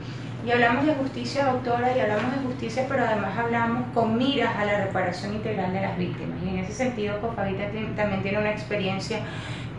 Y 0.46 0.52
hablamos 0.52 0.86
de 0.86 0.94
justicia, 0.94 1.46
doctora, 1.46 1.96
y 1.96 1.98
hablamos 1.98 2.30
de 2.30 2.38
justicia, 2.46 2.86
pero 2.88 3.04
además 3.04 3.36
hablamos 3.36 3.82
con 3.92 4.16
miras 4.16 4.54
a 4.54 4.64
la 4.64 4.84
reparación 4.84 5.34
integral 5.34 5.72
de 5.72 5.80
las 5.80 5.98
víctimas. 5.98 6.38
Y 6.44 6.50
en 6.50 6.58
ese 6.60 6.72
sentido, 6.72 7.20
Cofavita 7.20 7.64
también 7.96 8.22
tiene 8.22 8.38
una 8.38 8.52
experiencia 8.52 9.22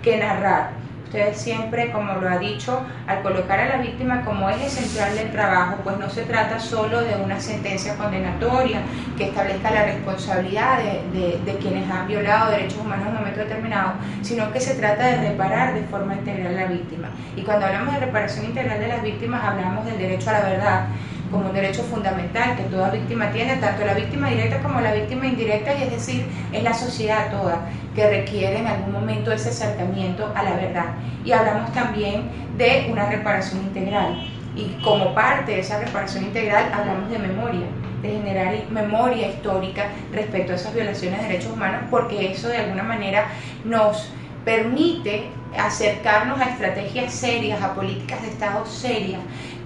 que 0.04 0.18
narrar 0.18 0.72
Ustedes 1.08 1.38
siempre, 1.38 1.90
como 1.94 2.16
lo 2.16 2.28
ha 2.28 2.38
dicho, 2.38 2.82
al 3.08 3.22
colocar 3.22 3.62
a 3.62 3.70
la 3.70 3.78
víctima 3.78 4.26
como 4.26 4.50
eje 4.50 4.70
central 4.70 5.16
del 5.16 5.32
trabajo, 5.32 5.78
pues 5.82 5.98
no 5.98 6.10
se 6.10 6.24
trata 6.24 6.60
solo 6.60 7.00
de 7.02 7.16
una 7.16 7.40
sentencia 7.40 7.96
condenatoria 7.96 8.82
que 9.18 9.30
establezca 9.30 9.72
la 9.72 9.86
responsabilidad 9.86 10.80
de, 10.80 11.40
de, 11.46 11.58
quienes 11.60 11.90
han 11.90 12.08
violado 12.08 12.52
derechos 12.52 12.80
humanos 12.80 13.08
en 13.08 13.14
un 13.14 13.20
momento 13.20 13.40
determinado, 13.40 13.94
sino 14.22 14.52
que 14.52 14.60
se 14.60 14.76
trata 14.76 15.08
de 15.08 15.30
reparar 15.30 15.76
de 15.76 15.84
forma 15.84 16.14
integral 16.14 16.58
a 16.58 16.62
la 16.64 16.68
víctima. 16.68 17.10
Y 17.38 17.44
cuando 17.44 17.68
hablamos 17.68 17.94
de 17.94 18.02
reparación 18.02 18.44
integral 18.44 18.78
de 18.78 18.88
las 18.90 19.02
víctimas, 19.02 19.42
hablamos 19.46 19.86
del 19.86 19.98
derecho 19.98 20.30
a 20.30 20.34
la 20.34 20.42
verdad 20.42 20.88
como 21.32 21.48
un 21.48 21.54
derecho 21.54 21.84
fundamental 21.84 22.56
que 22.56 22.64
toda 22.64 22.90
víctima 22.92 23.32
tiene, 23.32 23.58
tanto 23.58 23.86
la 23.86 23.94
víctima 23.94 24.30
directa 24.30 24.60
como 24.60 24.80
la 24.80 24.94
víctima 24.94 25.28
indirecta, 25.28 25.74
y 25.74 25.84
es 25.84 25.92
decir, 25.92 26.26
es 26.52 26.64
la 26.64 26.74
sociedad 26.74 27.32
toda 27.32 27.62
que 27.96 28.10
requiere 28.10 28.60
en 28.60 28.68
algún 28.68 28.94
momento 28.94 29.32
ese 29.32 29.50
acercamiento 29.50 30.32
a 30.36 30.44
la 30.44 30.52
verdad. 30.52 30.86
Y 31.26 31.32
hablamos 31.32 31.72
también 31.74 32.30
de 32.58 32.88
una 32.92 33.10
reparación 33.10 33.62
integral. 33.62 34.28
Y 34.56 34.82
como 34.84 35.14
parte 35.14 35.52
de 35.52 35.60
esa 35.60 35.80
reparación 35.80 36.24
integral 36.24 36.72
hablamos 36.74 37.10
de 37.10 37.20
memoria, 37.20 37.68
de 38.02 38.10
generar 38.10 38.56
memoria 38.70 39.30
histórica 39.30 39.88
respecto 40.12 40.54
a 40.54 40.56
esas 40.56 40.74
violaciones 40.74 41.22
de 41.22 41.28
derechos 41.28 41.52
humanos, 41.52 41.82
porque 41.92 42.32
eso 42.32 42.48
de 42.48 42.58
alguna 42.58 42.84
manera 42.84 43.28
nos 43.66 44.12
permite 44.46 45.30
acercarnos 45.58 46.40
a 46.40 46.46
estrategias 46.46 47.14
serias, 47.14 47.62
a 47.62 47.74
políticas 47.74 48.22
de 48.22 48.30
Estado 48.30 48.66
serias 48.66 49.20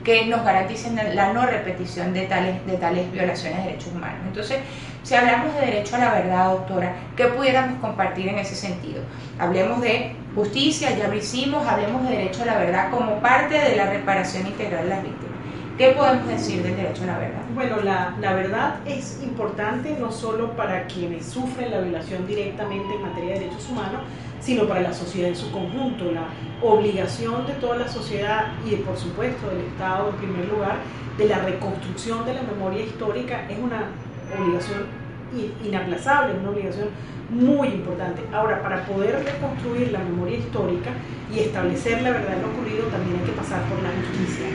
que 0.04 0.26
nos 0.26 0.44
garanticen 0.44 1.00
la 1.16 1.34
no 1.34 1.46
repetición 1.46 2.14
de 2.14 2.24
tales, 2.24 2.66
de 2.66 2.78
tales 2.78 3.12
violaciones 3.12 3.60
de 3.60 3.64
derechos 3.72 3.92
humanos. 3.94 4.20
Entonces, 4.28 4.60
si 5.04 5.16
hablamos 5.16 5.54
de 5.56 5.62
derecho 5.62 5.96
a 5.96 6.00
la 6.00 6.14
verdad, 6.14 6.52
doctora, 6.52 6.96
¿qué 7.16 7.26
pudiéramos 7.26 7.80
compartir 7.80 8.28
en 8.28 8.40
ese 8.40 8.56
sentido? 8.56 9.02
Hablemos 9.40 9.82
de 9.82 10.16
justicia, 10.36 10.96
ya 10.96 11.08
lo 11.08 11.16
hicimos, 11.16 11.68
hablemos 11.68 12.04
de 12.04 12.18
derecho 12.18 12.44
a 12.44 12.46
la 12.46 12.58
verdad 12.58 12.92
como 12.92 13.20
parte 13.20 13.58
de 13.58 13.76
la 13.76 13.90
reparación 13.90 14.48
integral 14.48 14.84
de 14.84 14.90
las 14.90 15.04
víctimas. 15.04 15.32
¿Qué 15.78 15.90
podemos 15.92 16.28
decir 16.28 16.62
del 16.62 16.76
derecho 16.76 17.04
a 17.04 17.08
la 17.08 17.18
verdad? 17.18 17.42
Bueno, 17.56 17.78
la, 17.82 18.16
la, 18.20 18.34
verdad 18.34 18.76
es 18.86 19.20
importante 19.24 19.98
no 20.00 20.12
solo 20.12 20.52
para 20.56 20.86
quienes 20.86 21.26
sufren 21.26 21.72
la 21.72 21.80
violación 21.80 22.28
directamente 22.28 22.94
en 22.94 23.02
materia 23.02 23.34
de 23.34 23.40
derechos 23.40 23.68
humanos, 23.70 24.02
sino 24.42 24.68
para 24.68 24.82
la 24.82 24.94
sociedad 24.94 25.30
en 25.30 25.36
su 25.36 25.52
conjunto. 25.52 26.12
La 26.12 26.28
obligación 26.62 27.48
de 27.48 27.54
toda 27.54 27.78
la 27.78 27.88
sociedad 27.88 28.54
y, 28.66 28.76
por 28.76 28.98
supuesto, 28.98 29.48
del 29.50 29.62
Estado 29.68 30.10
en 30.10 30.16
primer 30.16 30.48
lugar, 30.50 30.78
de 31.18 31.26
la 31.26 31.40
reconstrucción 31.40 32.26
de 32.26 32.34
la 32.34 32.42
memoria 32.42 32.84
histórica 32.84 33.48
es 33.50 33.58
una 33.60 33.86
obligación 34.38 34.86
inaplazable, 35.64 36.38
una 36.40 36.50
obligación 36.50 36.90
muy 37.30 37.70
importante. 37.70 38.22
Ahora, 38.34 38.62
para 38.62 38.86
poder 38.86 39.24
reconstruir 39.24 39.92
la 39.92 40.00
memoria 40.00 40.38
histórica 40.38 40.92
y 41.34 41.40
establecer 41.40 42.02
la 42.02 42.12
verdad 42.12 42.36
de 42.36 42.42
lo 42.42 42.50
ocurrido, 42.50 42.84
también 42.88 43.20
hay 43.20 43.26
que 43.26 43.32
pasar 43.32 43.62
por 43.64 43.82
la 43.82 43.90
justicia. 43.90 44.46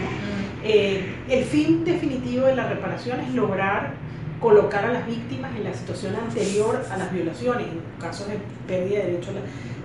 Eh, 0.62 1.14
el 1.28 1.44
fin 1.44 1.84
definitivo 1.84 2.46
de 2.46 2.56
la 2.56 2.68
reparación 2.68 3.20
es 3.20 3.32
lograr 3.34 3.94
colocar 4.40 4.84
a 4.84 4.92
las 4.92 5.06
víctimas 5.06 5.54
en 5.56 5.64
la 5.64 5.72
situación 5.72 6.14
anterior 6.16 6.84
a 6.90 6.96
las 6.96 7.12
violaciones. 7.12 7.66
En 7.68 7.80
casos 8.00 8.28
de 8.28 8.38
pérdida 8.66 9.00
de 9.00 9.12
derecho 9.12 9.30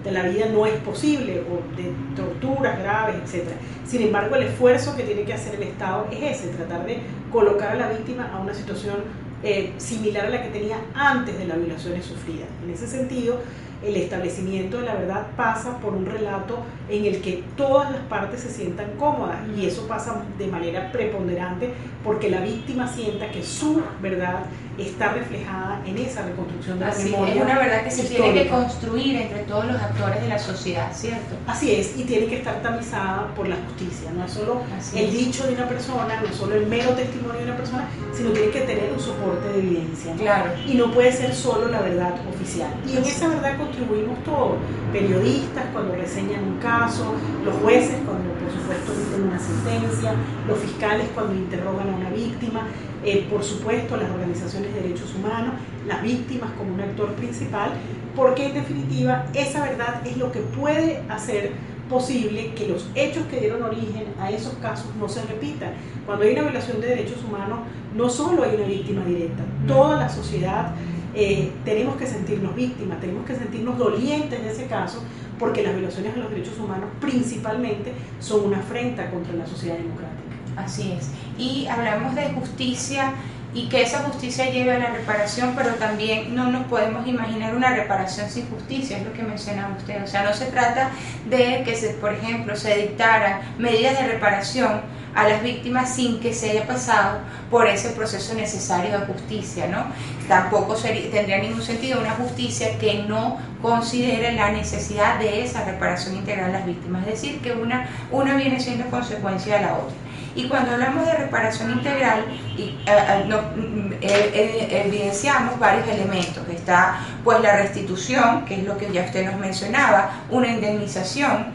de 0.04 0.12
la 0.12 0.24
vida 0.24 0.48
no 0.52 0.66
es 0.66 0.74
posible, 0.80 1.42
o 1.42 1.76
de 1.76 1.92
torturas 2.16 2.80
graves, 2.80 3.16
etc. 3.34 3.50
Sin 3.86 4.02
embargo, 4.02 4.36
el 4.36 4.44
esfuerzo 4.44 4.96
que 4.96 5.04
tiene 5.04 5.24
que 5.24 5.34
hacer 5.34 5.56
el 5.56 5.64
Estado 5.64 6.08
es 6.12 6.40
ese, 6.40 6.50
tratar 6.50 6.86
de 6.86 7.00
colocar 7.32 7.72
a 7.72 7.76
la 7.76 7.90
víctima 7.90 8.32
a 8.34 8.40
una 8.40 8.54
situación 8.54 8.96
eh, 9.44 9.74
similar 9.78 10.26
a 10.26 10.30
la 10.30 10.44
que 10.44 10.50
tenía 10.50 10.78
antes 10.94 11.38
de 11.38 11.46
las 11.46 11.58
violaciones 11.58 12.06
sufridas. 12.06 12.48
En 12.64 12.70
ese 12.72 12.88
sentido, 12.88 13.40
el 13.84 13.96
establecimiento 13.96 14.78
de 14.78 14.86
la 14.86 14.94
verdad 14.94 15.28
pasa 15.36 15.78
por 15.80 15.94
un 15.94 16.06
relato 16.06 16.60
en 16.90 17.06
el 17.06 17.22
que 17.22 17.44
todas 17.56 17.92
las 17.92 18.02
partes 18.02 18.42
se 18.42 18.50
sientan 18.50 18.92
cómodas 18.98 19.40
y 19.58 19.66
eso 19.66 19.88
pasa 19.88 20.24
de 20.38 20.48
manera 20.48 20.92
preponderante 20.92 21.74
porque 22.04 22.30
la 22.30 22.42
víctima 22.42 22.88
sienta 22.88 23.30
que 23.32 23.44
su 23.44 23.82
verdad 24.02 24.46
está 24.78 25.14
reflejada 25.14 25.82
en 25.86 25.98
esa 25.98 26.24
reconstrucción 26.24 26.80
de 26.80 26.86
la 26.86 26.96
memoria. 26.96 27.36
Es 27.36 27.42
una 27.42 27.60
verdad 27.60 27.84
que 27.84 27.92
se 27.92 28.04
tiene 28.04 28.34
que 28.34 28.50
construir 28.50 29.16
entre 29.18 29.40
todos 29.44 29.66
los 29.66 29.82
actores 29.82 30.22
de 30.22 30.28
la 30.28 30.40
sociedad, 30.40 30.92
¿cierto? 30.94 31.36
Así 31.46 31.74
es, 31.76 31.98
y 31.98 32.04
tiene 32.04 32.28
que 32.28 32.38
estar 32.38 32.62
tamizada 32.62 33.28
por 33.36 33.48
la 33.48 33.58
justicia. 33.58 34.12
No 34.16 34.26
es 34.26 34.32
solo 34.32 34.62
el 34.96 35.12
dicho 35.12 35.46
de 35.46 35.54
una 35.54 35.68
persona, 35.68 36.20
no 36.22 36.28
es 36.28 36.36
solo 36.36 36.56
el 36.56 36.66
mero 36.68 36.92
testimonio 36.92 37.40
de 37.40 37.46
una 37.46 37.58
persona, 37.58 37.88
sino 38.14 38.32
tiene 38.32 38.50
que 38.50 38.62
tener 38.62 38.92
un 38.92 39.00
soporte 39.00 39.48
de 39.50 39.60
evidencia. 39.60 40.14
Claro. 40.16 40.52
Y 40.66 40.76
no 40.76 40.92
puede 40.92 41.12
ser 41.12 41.34
solo 41.36 41.68
la 41.68 41.82
verdad 41.82 42.16
oficial. 42.34 42.74
Y 42.88 42.98
en 42.98 43.04
esa 43.04 43.28
verdad 43.28 43.58
contribuimos 43.72 44.22
todos, 44.24 44.58
periodistas 44.92 45.66
cuando 45.72 45.96
reseñan 45.96 46.44
un 46.44 46.58
caso, 46.58 47.14
los 47.46 47.56
jueces 47.56 47.96
cuando 48.06 48.34
por 48.34 48.52
supuesto 48.52 48.94
emiten 48.94 49.30
una 49.30 49.40
sentencia, 49.40 50.14
los 50.48 50.60
fiscales 50.60 51.08
cuando 51.16 51.34
interrogan 51.34 51.90
a 51.90 51.96
una 51.96 52.10
víctima, 52.10 52.68
eh, 53.04 53.26
por 53.30 53.44
supuesto 53.44 53.96
las 53.96 54.10
organizaciones 54.10 54.74
de 54.74 54.82
derechos 54.82 55.16
humanos, 55.16 55.54
las 55.88 56.04
víctimas 56.04 56.52
como 56.58 56.74
un 56.74 56.82
actor 56.82 57.14
principal, 57.14 57.72
porque 58.16 58.48
en 58.48 58.56
definitiva 58.56 59.26
esa 59.34 59.64
verdad 59.64 60.06
es 60.06 60.18
lo 60.18 60.32
que 60.32 60.40
puede 60.40 61.02
hacer 61.10 61.52
posible 61.90 62.54
que 62.54 62.68
los 62.68 62.90
hechos 62.96 63.26
que 63.28 63.40
dieron 63.40 63.64
origen 63.64 64.06
a 64.20 64.32
esos 64.32 64.54
casos 64.56 64.88
no 65.00 65.10
se 65.10 65.22
repitan. 65.24 65.74
Cuando 66.06 66.26
hay 66.26 66.34
una 66.34 66.44
violación 66.44 66.80
de 66.80 66.88
derechos 66.88 67.24
humanos, 67.28 67.60
no 67.96 68.10
solo 68.10 68.44
hay 68.44 68.56
una 68.56 68.66
víctima 68.66 69.04
directa, 69.06 69.44
toda 69.68 69.98
la 69.98 70.10
sociedad 70.10 70.74
eh, 71.14 71.52
tenemos 71.66 71.96
que 71.98 72.08
sentirnos 72.08 72.56
víctimas, 72.56 73.00
tenemos 73.00 73.26
que 73.26 73.36
sentirnos 73.36 73.78
dolientes 73.78 74.42
de 74.42 74.52
ese 74.52 74.68
caso, 74.68 75.04
porque 75.40 75.64
las 75.64 75.74
violaciones 75.74 76.16
a 76.16 76.20
los 76.20 76.30
derechos 76.30 76.58
humanos 76.60 76.90
principalmente 77.00 77.94
son 78.20 78.46
una 78.46 78.60
afrenta 78.60 79.10
contra 79.10 79.34
la 79.34 79.46
sociedad 79.46 79.78
democrática. 79.78 80.22
Así 80.56 80.92
es. 80.92 81.10
Y 81.38 81.68
hablamos 81.68 82.16
de 82.16 82.32
justicia 82.34 83.14
y 83.54 83.68
que 83.68 83.82
esa 83.82 84.00
justicia 84.04 84.50
lleve 84.50 84.76
a 84.76 84.80
la 84.80 84.90
reparación, 84.92 85.54
pero 85.56 85.76
también 85.76 86.34
no 86.34 86.50
nos 86.50 86.66
podemos 86.68 87.06
imaginar 87.06 87.56
una 87.56 87.76
reparación 87.76 88.30
sin 88.30 88.50
justicia, 88.50 88.98
es 88.98 89.06
lo 89.06 89.14
que 89.14 89.24
mencionaba 89.24 89.76
usted. 89.78 90.04
O 90.04 90.08
sea, 90.08 90.24
no 90.24 90.34
se 90.34 90.46
trata 90.46 90.92
de 91.30 91.64
que, 91.66 91.76
se, 91.76 91.90
por 91.90 92.14
ejemplo, 92.14 92.56
se 92.56 92.76
dictaran 92.76 93.42
medidas 93.58 94.00
de 94.00 94.08
reparación 94.08 94.82
a 95.14 95.28
las 95.28 95.44
víctimas 95.44 95.94
sin 95.94 96.22
que 96.22 96.34
se 96.34 96.52
haya 96.52 96.66
pasado 96.66 97.20
por 97.50 97.68
ese 97.68 97.90
proceso 97.90 98.34
necesario 98.34 98.98
de 98.98 99.06
justicia, 99.06 99.68
¿no? 99.68 99.86
Tampoco 100.30 100.76
tendría 100.76 101.40
ningún 101.40 101.62
sentido 101.62 102.00
una 102.00 102.12
justicia 102.12 102.78
que 102.80 103.04
no 103.08 103.38
considere 103.62 104.32
la 104.32 104.52
necesidad 104.52 105.20
de 105.20 105.44
esa 105.44 105.66
reparación 105.66 106.16
integral 106.16 106.52
a 106.52 106.60
las 106.60 106.66
víctimas, 106.66 107.06
es 107.06 107.22
decir, 107.22 107.42
que 107.42 107.52
una, 107.52 107.90
una 108.10 108.36
viene 108.36 108.60
siendo 108.62 108.86
consecuencia 108.86 109.58
de 109.58 109.62
la 109.64 109.74
otra. 109.74 109.96
Y 110.36 110.48
cuando 110.48 110.72
hablamos 110.72 111.06
de 111.06 111.14
reparación 111.14 111.72
integral, 111.72 112.24
eh, 112.58 112.76
eh, 112.86 113.26
mm, 113.28 113.94
eh, 114.02 114.84
evidenciamos 114.86 115.60
varios 115.60 115.88
elementos. 115.88 116.48
Está 116.50 117.00
pues 117.24 117.42
la 117.42 117.58
restitución, 117.58 118.46
que 118.46 118.56
es 118.56 118.64
lo 118.64 118.78
que 118.78 118.92
ya 118.92 119.04
usted 119.04 119.26
nos 119.26 119.40
mencionaba, 119.40 120.24
una 120.30 120.48
indemnización, 120.48 121.48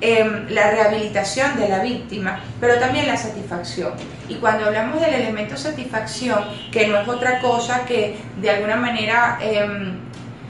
em, 0.00 0.48
la 0.48 0.70
rehabilitación 0.70 1.56
de 1.56 1.68
la 1.68 1.78
víctima, 1.78 2.40
pero 2.60 2.78
también 2.78 3.06
la 3.06 3.16
satisfacción. 3.16 3.92
Y 4.28 4.34
cuando 4.36 4.66
hablamos 4.66 5.00
del 5.00 5.14
elemento 5.14 5.56
satisfacción, 5.56 6.40
que 6.72 6.88
no 6.88 6.98
es 6.98 7.08
otra 7.08 7.40
cosa 7.40 7.84
que 7.86 8.16
de 8.40 8.50
alguna 8.50 8.76
manera 8.76 9.38
em, 9.40 10.00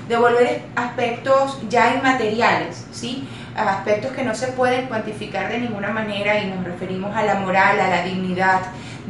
devolver 0.08 0.62
aspectos 0.74 1.58
ya 1.68 1.94
inmateriales, 1.94 2.86
¿sí? 2.92 3.28
Aspectos 3.56 4.12
que 4.12 4.24
no 4.24 4.34
se 4.34 4.48
pueden 4.48 4.86
cuantificar 4.86 5.50
de 5.50 5.58
ninguna 5.58 5.90
manera 5.90 6.38
y 6.40 6.46
nos 6.48 6.64
referimos 6.64 7.14
a 7.14 7.24
la 7.24 7.36
moral, 7.36 7.80
a 7.80 7.88
la 7.88 8.04
dignidad 8.04 8.60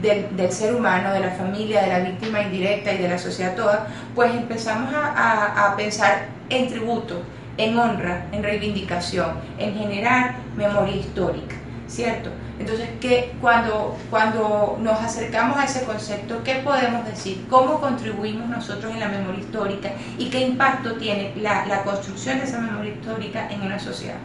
del, 0.01 0.53
ser 0.53 0.75
humano, 0.75 1.13
de 1.13 1.21
la 1.21 1.31
familia, 1.31 1.83
de 1.83 1.89
la 1.89 1.99
víctima 2.01 2.43
indirecta 2.43 2.93
y 2.93 2.99
de 2.99 3.09
la 3.09 3.19
sociedad 3.19 3.55
toda, 3.55 3.87
pues 4.15 4.35
empezamos 4.35 4.93
a, 4.95 5.67
a 5.67 5.77
pensar 5.77 6.27
en 6.51 6.69
tributo, 6.69 7.23
en 7.57 7.79
honra, 7.79 8.27
en 8.33 8.43
reivindicación, 8.43 9.39
en 9.59 9.75
generar 9.75 10.35
memoria 10.57 10.97
histórica, 10.97 11.57
¿cierto? 11.87 12.31
Entonces, 12.59 12.89
¿qué, 13.01 13.33
cuando, 13.41 13.97
cuando 14.11 14.79
nos 14.81 15.01
acercamos 15.01 15.59
a 15.59 15.65
ese 15.65 15.85
concepto, 15.85 16.43
¿qué 16.45 16.57
podemos 16.57 17.05
decir? 17.05 17.45
¿Cómo 17.51 17.81
contribuimos 17.81 18.49
nosotros 18.49 18.93
en 18.93 19.01
la 19.01 19.09
memoria 19.09 19.41
histórica 19.41 19.91
y 20.19 20.31
qué 20.31 20.41
impacto 20.41 20.95
tiene 20.95 21.33
la, 21.37 21.67
la 21.67 21.83
construcción 21.83 22.39
de 22.39 22.45
esa 22.45 22.61
memoria 22.61 22.93
histórica 22.93 23.49
en 23.51 23.63
una 23.63 23.79
sociedad? 23.79 24.17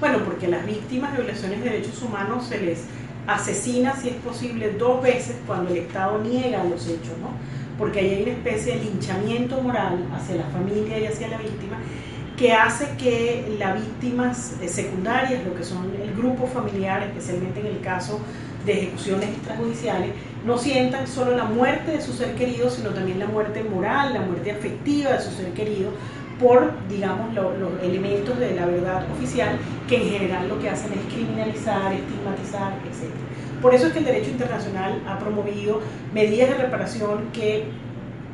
Bueno, 0.00 0.18
porque 0.24 0.46
las 0.46 0.64
víctimas 0.64 1.12
de 1.12 1.22
violaciones 1.22 1.62
de 1.62 1.70
derechos 1.70 2.00
humanos 2.02 2.46
se 2.46 2.60
les 2.60 2.84
asesina, 3.26 3.96
si 3.96 4.10
es 4.10 4.14
posible, 4.16 4.70
dos 4.78 5.02
veces 5.02 5.36
cuando 5.46 5.70
el 5.72 5.78
Estado 5.78 6.18
niega 6.20 6.62
los 6.64 6.86
hechos, 6.86 7.18
¿no? 7.20 7.30
Porque 7.76 8.00
ahí 8.00 8.14
hay 8.14 8.22
una 8.22 8.32
especie 8.32 8.76
de 8.76 8.84
linchamiento 8.84 9.60
moral 9.60 10.06
hacia 10.14 10.36
la 10.36 10.44
familia 10.44 10.98
y 10.98 11.06
hacia 11.06 11.28
la 11.28 11.38
víctima 11.38 11.78
que 12.36 12.52
hace 12.52 12.86
que 12.96 13.56
las 13.58 13.74
víctimas 13.74 14.54
secundarias, 14.66 15.44
lo 15.44 15.54
que 15.56 15.64
son 15.64 15.90
el 16.00 16.14
grupo 16.14 16.46
familiar, 16.46 17.02
especialmente 17.02 17.58
en 17.58 17.66
el 17.66 17.80
caso 17.80 18.20
de 18.64 18.74
ejecuciones 18.74 19.30
extrajudiciales, 19.30 20.12
no 20.46 20.56
sientan 20.56 21.08
solo 21.08 21.36
la 21.36 21.44
muerte 21.44 21.90
de 21.92 22.00
su 22.00 22.12
ser 22.12 22.36
querido, 22.36 22.70
sino 22.70 22.90
también 22.90 23.18
la 23.18 23.26
muerte 23.26 23.64
moral, 23.64 24.14
la 24.14 24.20
muerte 24.20 24.52
afectiva 24.52 25.12
de 25.14 25.20
su 25.20 25.32
ser 25.32 25.52
querido, 25.52 25.90
por, 26.38 26.72
digamos, 26.88 27.34
los 27.34 27.82
elementos 27.82 28.38
de 28.38 28.54
la 28.54 28.66
verdad 28.66 29.04
oficial, 29.12 29.58
que 29.88 29.96
en 29.96 30.10
general 30.10 30.48
lo 30.48 30.58
que 30.58 30.70
hacen 30.70 30.92
es 30.92 31.12
criminalizar, 31.12 31.92
estigmatizar, 31.92 32.72
etc. 32.84 33.12
Por 33.60 33.74
eso 33.74 33.88
es 33.88 33.92
que 33.92 33.98
el 33.98 34.04
derecho 34.04 34.30
internacional 34.30 35.02
ha 35.06 35.18
promovido 35.18 35.80
medidas 36.12 36.50
de 36.50 36.54
reparación 36.54 37.30
que 37.32 37.66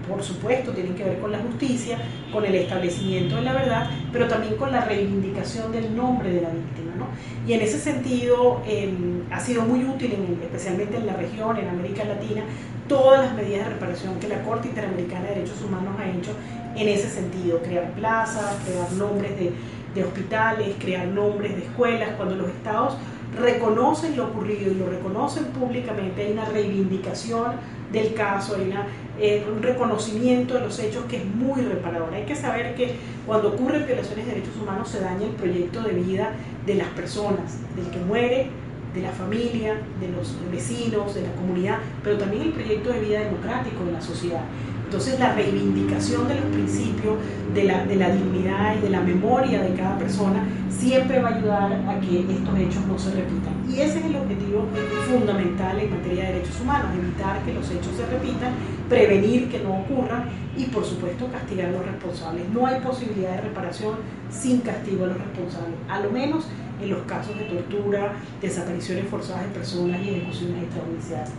por 0.09 0.23
supuesto, 0.23 0.73
tienen 0.73 0.95
que 0.95 1.05
ver 1.05 1.19
con 1.19 1.33
la 1.33 1.39
justicia, 1.39 1.99
con 2.33 2.45
el 2.45 2.55
establecimiento 2.55 3.37
de 3.37 3.43
la 3.43 3.53
verdad, 3.53 3.91
pero 4.13 4.29
también 4.29 4.57
con 4.57 4.73
la 4.73 4.85
reivindicación 4.85 5.73
del 5.73 5.95
nombre 5.97 6.31
de 6.31 6.43
la 6.43 6.51
víctima. 6.51 6.93
¿no? 6.97 7.07
Y 7.47 7.55
en 7.55 7.61
ese 7.61 7.79
sentido 7.79 8.63
em, 8.67 9.23
ha 9.31 9.41
sido 9.41 9.63
muy 9.63 9.85
útil, 9.85 10.15
especialmente 10.43 10.97
en 10.97 11.07
la 11.07 11.15
región, 11.15 11.57
en 11.57 11.69
América 11.69 12.05
Latina, 12.05 12.43
todas 12.89 13.25
las 13.25 13.35
medidas 13.35 13.67
de 13.67 13.75
reparación 13.75 14.19
que 14.21 14.29
la 14.29 14.43
Corte 14.43 14.69
Interamericana 14.69 15.29
de 15.29 15.35
Derechos 15.37 15.63
Humanos 15.63 15.95
ha 15.99 16.09
hecho 16.09 16.33
en 16.77 16.89
ese 16.89 17.09
sentido, 17.09 17.61
crear 17.61 17.93
plazas, 17.93 18.57
crear 18.67 18.91
nombres 18.93 19.39
de, 19.39 19.53
de 19.95 20.05
hospitales, 20.05 20.75
crear 20.79 21.07
nombres 21.07 21.55
de 21.57 21.63
escuelas, 21.65 22.11
cuando 22.17 22.35
los 22.35 22.49
estados 22.49 22.97
reconocen 23.41 24.17
lo 24.17 24.27
ocurrido 24.27 24.71
y 24.71 24.75
lo 24.75 24.89
reconocen 24.89 25.47
públicamente, 25.47 26.23
hay 26.23 26.33
una 26.33 26.45
reivindicación 26.47 27.53
del 27.93 28.15
caso, 28.15 28.57
hay 28.57 28.73
eh, 29.21 29.45
un 29.51 29.63
reconocimiento 29.63 30.55
de 30.55 30.61
los 30.61 30.79
hechos 30.79 31.05
que 31.07 31.19
es 31.19 31.25
muy 31.25 31.63
reparador. 31.63 32.13
Hay 32.13 32.25
que 32.25 32.35
saber 32.35 32.75
que 32.75 32.95
cuando 33.27 33.49
ocurren 33.49 33.87
violaciones 33.87 34.27
de 34.27 34.35
derechos 34.35 34.57
humanos 34.61 34.89
se 34.89 35.01
daña 35.01 35.27
el 35.27 35.33
proyecto 35.33 35.83
de 35.83 35.93
vida 35.93 36.33
de 36.67 36.75
las 36.75 36.89
personas, 36.89 37.59
del 37.77 37.89
que 37.91 37.99
muere, 37.99 38.51
de 38.95 39.03
la 39.03 39.11
familia, 39.11 39.75
de 40.01 40.09
los 40.09 40.37
vecinos, 40.51 41.15
de 41.15 41.23
la 41.23 41.33
comunidad, 41.33 41.79
pero 42.03 42.17
también 42.17 42.45
el 42.45 42.53
proyecto 42.53 42.93
de 42.93 43.01
vida 43.01 43.21
democrático 43.21 43.85
de 43.85 43.93
la 43.93 44.01
sociedad. 44.01 44.45
Entonces 44.85 45.19
la 45.19 45.33
reivindicación 45.35 46.29
de 46.29 46.37
los 46.37 46.45
principios, 46.45 47.17
de 47.53 47.65
la, 47.65 47.85
de 47.85 47.97
la 47.97 48.11
dignidad 48.11 48.77
y 48.77 48.83
de 48.83 48.91
la 48.91 49.01
memoria 49.01 49.61
de 49.63 49.75
cada 49.75 49.99
persona 49.99 50.47
siempre 50.71 51.21
va 51.21 51.31
a 51.31 51.37
ayudar 51.37 51.73
a 51.73 52.01
que 52.01 52.21
estos 52.21 52.59
hechos 52.59 52.87
no 52.87 52.99
se 52.99 53.11
repitan. 53.11 53.55
Y 53.69 53.81
ese 53.81 53.99
es 53.99 54.05
el 54.05 54.17
objetivo 54.17 54.67
fundamental 55.11 55.81
en 55.81 55.91
materia 55.91 56.25
de 56.27 56.33
derechos 56.35 56.61
humanos, 56.61 56.89
evitar 56.97 57.43
que 57.45 57.55
los 57.55 57.69
hechos 57.71 57.97
se 57.97 58.07
repitan, 58.07 58.53
prevenir 58.89 59.49
que 59.49 59.61
no 59.61 59.81
ocurran 59.81 60.29
y 60.57 60.67
por 60.67 60.85
supuesto 60.85 61.27
castigar 61.33 61.71
a 61.71 61.73
los 61.73 61.87
responsables. 61.87 62.49
No 62.51 62.67
hay 62.67 62.81
posibilidad 62.81 63.37
de 63.37 63.41
reparación 63.41 63.97
sin 64.31 64.61
castigo 64.61 65.05
a 65.05 65.09
los 65.09 65.19
responsables, 65.19 65.77
a 65.89 66.01
lo 66.01 66.11
menos 66.11 66.47
en 66.85 66.91
los 66.91 67.03
casos 67.03 67.37
de 67.39 67.45
tortura, 67.45 68.13
desapariciones 68.41 69.09
forzadas 69.09 69.45
de 69.45 69.59
personas 69.59 70.01
y 70.03 70.11
ejecuciones 70.11 70.65
extrajudiciales. 70.65 71.31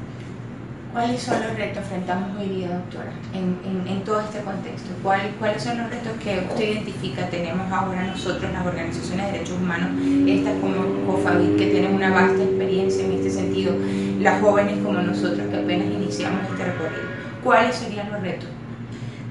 ¿Cuáles 0.91 1.21
son 1.21 1.41
los 1.41 1.57
retos 1.57 1.73
que 1.73 1.79
enfrentamos 1.79 2.39
hoy 2.39 2.47
día, 2.47 2.69
doctora, 2.69 3.11
en, 3.33 3.85
en, 3.85 4.01
todo 4.05 4.21
este 4.21 4.39
contexto? 4.39 4.91
¿Cuáles 5.03 5.61
son 5.61 5.77
los 5.77 5.89
retos 5.89 6.13
que 6.23 6.47
usted 6.49 6.71
identifica 6.71 7.29
tenemos 7.29 7.69
ahora 7.69 8.07
nosotros, 8.07 8.49
las 8.53 8.65
organizaciones 8.65 9.25
de 9.25 9.31
derechos 9.33 9.57
humanos, 9.57 9.89
estas 10.25 10.53
como 10.61 11.05
COFAVID, 11.05 11.57
que 11.57 11.67
tienen 11.67 11.95
una 11.95 12.11
vasta 12.11 12.41
experiencia 12.41 13.03
en 13.03 13.11
este 13.11 13.29
sentido, 13.29 13.75
las 14.21 14.41
jóvenes 14.41 14.77
como 14.81 15.01
nosotros 15.01 15.45
que 15.49 15.57
apenas 15.57 15.87
iniciamos 15.87 16.39
este 16.49 16.63
recorrido? 16.63 17.09
¿Cuáles 17.43 17.75
serían 17.75 18.09
los 18.09 18.21
retos? 18.21 18.47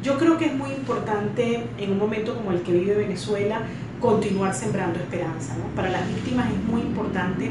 Yo 0.03 0.19
creo 0.19 0.37
que 0.37 0.45
es 0.45 0.55
muy 0.55 0.69
importante 0.69 1.65
en 1.79 1.93
un 1.93 1.99
momento 1.99 2.35
como 2.35 2.53
el 2.53 2.61
que 2.61 2.73
vive 2.73 2.95
Venezuela 2.95 3.63
continuar 4.05 4.55
sembrando 4.55 4.99
esperanza. 4.99 5.57
¿no? 5.57 5.75
Para 5.75 5.89
las 5.89 6.07
víctimas 6.07 6.47
es 6.51 6.63
muy 6.71 6.83
importante 6.83 7.51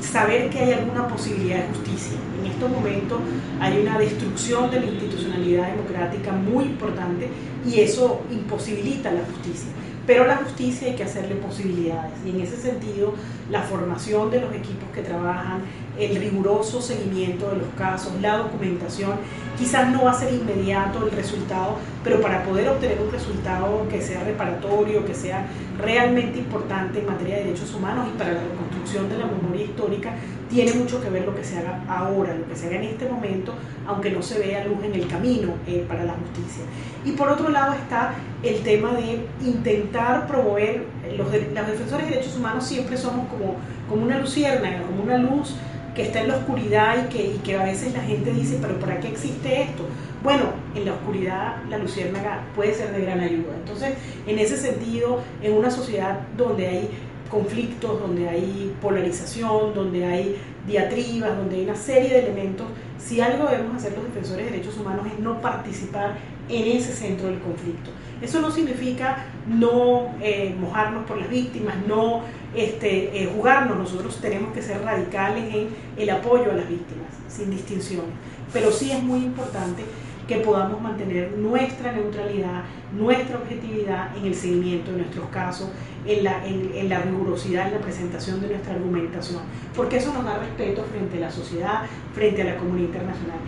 saber 0.00 0.48
que 0.48 0.60
hay 0.60 0.72
alguna 0.72 1.06
posibilidad 1.06 1.58
de 1.58 1.68
justicia. 1.68 2.16
En 2.40 2.50
estos 2.50 2.70
momentos 2.70 3.20
hay 3.60 3.78
una 3.80 3.98
destrucción 3.98 4.70
de 4.70 4.80
la 4.80 4.86
institucionalidad 4.86 5.72
democrática 5.72 6.32
muy 6.32 6.64
importante 6.64 7.28
y 7.66 7.80
eso 7.80 8.22
imposibilita 8.30 9.12
la 9.12 9.20
justicia. 9.20 9.68
Pero 10.06 10.26
la 10.26 10.36
justicia 10.36 10.88
hay 10.88 10.96
que 10.96 11.04
hacerle 11.04 11.34
posibilidades 11.34 12.12
y 12.24 12.30
en 12.30 12.40
ese 12.40 12.56
sentido 12.56 13.12
la 13.50 13.60
formación 13.60 14.30
de 14.30 14.40
los 14.40 14.54
equipos 14.54 14.88
que 14.94 15.02
trabajan, 15.02 15.60
el 15.98 16.16
riguroso 16.16 16.80
seguimiento 16.80 17.50
de 17.50 17.56
los 17.58 17.68
casos, 17.76 18.12
la 18.20 18.38
documentación, 18.38 19.12
quizás 19.58 19.90
no 19.90 20.04
va 20.04 20.12
a 20.12 20.14
ser 20.14 20.32
inmediato 20.32 21.04
el 21.04 21.10
resultado, 21.10 21.76
pero 22.04 22.20
para 22.20 22.44
poder 22.44 22.68
obtener 22.68 23.00
un 23.00 23.10
resultado 23.10 23.86
que 23.90 24.00
sea 24.00 24.22
reparatorio, 24.22 25.04
que 25.04 25.14
sea 25.14 25.46
realmente 25.78 26.38
importante 26.38 27.00
en 27.00 27.06
materia 27.06 27.36
de 27.38 27.44
derechos 27.44 27.74
humanos 27.74 28.08
y 28.14 28.16
para 28.16 28.32
la 28.32 28.40
reconstrucción 28.40 29.08
de 29.08 29.18
la 29.18 29.26
memoria 29.26 29.64
histórica, 29.64 30.12
tiene 30.48 30.72
mucho 30.72 31.02
que 31.02 31.10
ver 31.10 31.26
lo 31.26 31.34
que 31.34 31.44
se 31.44 31.58
haga 31.58 31.82
ahora, 31.88 32.34
lo 32.34 32.48
que 32.48 32.56
se 32.56 32.68
haga 32.68 32.76
en 32.76 32.84
este 32.84 33.08
momento, 33.08 33.52
aunque 33.86 34.10
no 34.10 34.22
se 34.22 34.38
vea 34.38 34.64
luz 34.64 34.82
en 34.82 34.94
el 34.94 35.06
camino 35.06 35.54
eh, 35.66 35.84
para 35.86 36.04
la 36.04 36.14
justicia. 36.14 36.64
Y 37.04 37.12
por 37.12 37.28
otro 37.28 37.48
lado 37.50 37.74
está 37.74 38.14
el 38.42 38.62
tema 38.62 38.92
de 38.92 39.26
intentar 39.44 40.26
promover, 40.26 40.86
los, 41.16 41.26
los 41.26 41.66
defensores 41.66 42.06
de 42.06 42.14
derechos 42.14 42.36
humanos 42.36 42.64
siempre 42.64 42.96
somos 42.96 43.28
como, 43.28 43.56
como 43.88 44.04
una 44.04 44.18
lucierna, 44.18 44.82
como 44.82 45.02
una 45.02 45.18
luz 45.18 45.54
que 45.98 46.04
está 46.04 46.20
en 46.20 46.28
la 46.28 46.36
oscuridad 46.36 47.08
y 47.12 47.38
que, 47.38 47.56
a 47.56 47.64
veces 47.64 47.92
la 47.92 48.02
gente 48.02 48.32
dice, 48.32 48.56
pero 48.62 48.78
¿para 48.78 49.00
qué 49.00 49.08
existe 49.08 49.62
esto? 49.62 49.82
Bueno, 50.22 50.44
en 50.76 50.84
la 50.84 50.92
oscuridad 50.92 51.56
la 51.68 51.76
luciérnaga 51.76 52.44
puede 52.54 52.72
ser 52.72 52.92
de 52.92 53.00
gran 53.00 53.18
ayuda. 53.18 53.56
Entonces, 53.56 53.94
en 54.24 54.38
ese 54.38 54.56
sentido, 54.58 55.20
en 55.42 55.54
una 55.54 55.72
sociedad 55.72 56.20
donde 56.36 56.68
hay 56.68 56.90
conflictos, 57.28 57.98
donde 57.98 58.28
hay 58.28 58.72
polarización, 58.80 59.74
donde 59.74 60.04
hay 60.04 60.36
diatribas, 60.68 61.36
donde 61.36 61.56
hay 61.56 61.64
una 61.64 61.74
serie 61.74 62.10
de 62.10 62.20
elementos, 62.20 62.68
si 62.96 63.20
algo 63.20 63.48
debemos 63.48 63.74
hacer 63.74 63.92
los 63.94 64.04
defensores 64.04 64.44
de 64.44 64.52
derechos 64.52 64.78
humanos 64.78 65.04
es 65.04 65.18
no 65.18 65.40
participar 65.40 66.16
en 66.48 66.76
ese 66.76 66.92
centro 66.92 67.26
del 67.26 67.40
conflicto. 67.40 67.90
Eso 68.22 68.40
no 68.40 68.52
significa 68.52 69.26
no 69.48 70.14
eh, 70.20 70.54
mojarnos 70.58 71.06
por 71.06 71.18
las 71.18 71.30
víctimas, 71.30 71.74
no 71.86 72.22
este, 72.54 73.22
eh, 73.22 73.30
jugarnos. 73.34 73.78
Nosotros 73.78 74.18
tenemos 74.20 74.52
que 74.52 74.62
ser 74.62 74.82
radicales 74.82 75.54
en 75.54 75.68
el 75.96 76.10
apoyo 76.10 76.50
a 76.50 76.54
las 76.54 76.68
víctimas, 76.68 77.08
sin 77.28 77.50
distinción. 77.50 78.04
Pero 78.52 78.70
sí 78.70 78.90
es 78.90 79.02
muy 79.02 79.20
importante 79.20 79.82
que 80.26 80.36
podamos 80.36 80.80
mantener 80.82 81.32
nuestra 81.32 81.92
neutralidad, 81.92 82.64
nuestra 82.92 83.38
objetividad 83.38 84.14
en 84.14 84.26
el 84.26 84.34
seguimiento 84.34 84.90
de 84.90 84.98
nuestros 84.98 85.26
casos, 85.30 85.70
en 86.04 86.22
la, 86.22 86.44
en 86.46 86.88
la 86.88 87.00
rigurosidad 87.00 87.68
en 87.68 87.74
la 87.74 87.80
presentación 87.80 88.40
de 88.42 88.48
nuestra 88.48 88.74
argumentación, 88.74 89.40
porque 89.74 89.96
eso 89.96 90.12
nos 90.12 90.24
da 90.24 90.38
respeto 90.38 90.84
frente 90.84 91.16
a 91.16 91.20
la 91.20 91.30
sociedad, 91.30 91.82
frente 92.14 92.42
a 92.42 92.44
la 92.44 92.56
comunidad 92.58 92.88
internacional 92.88 93.38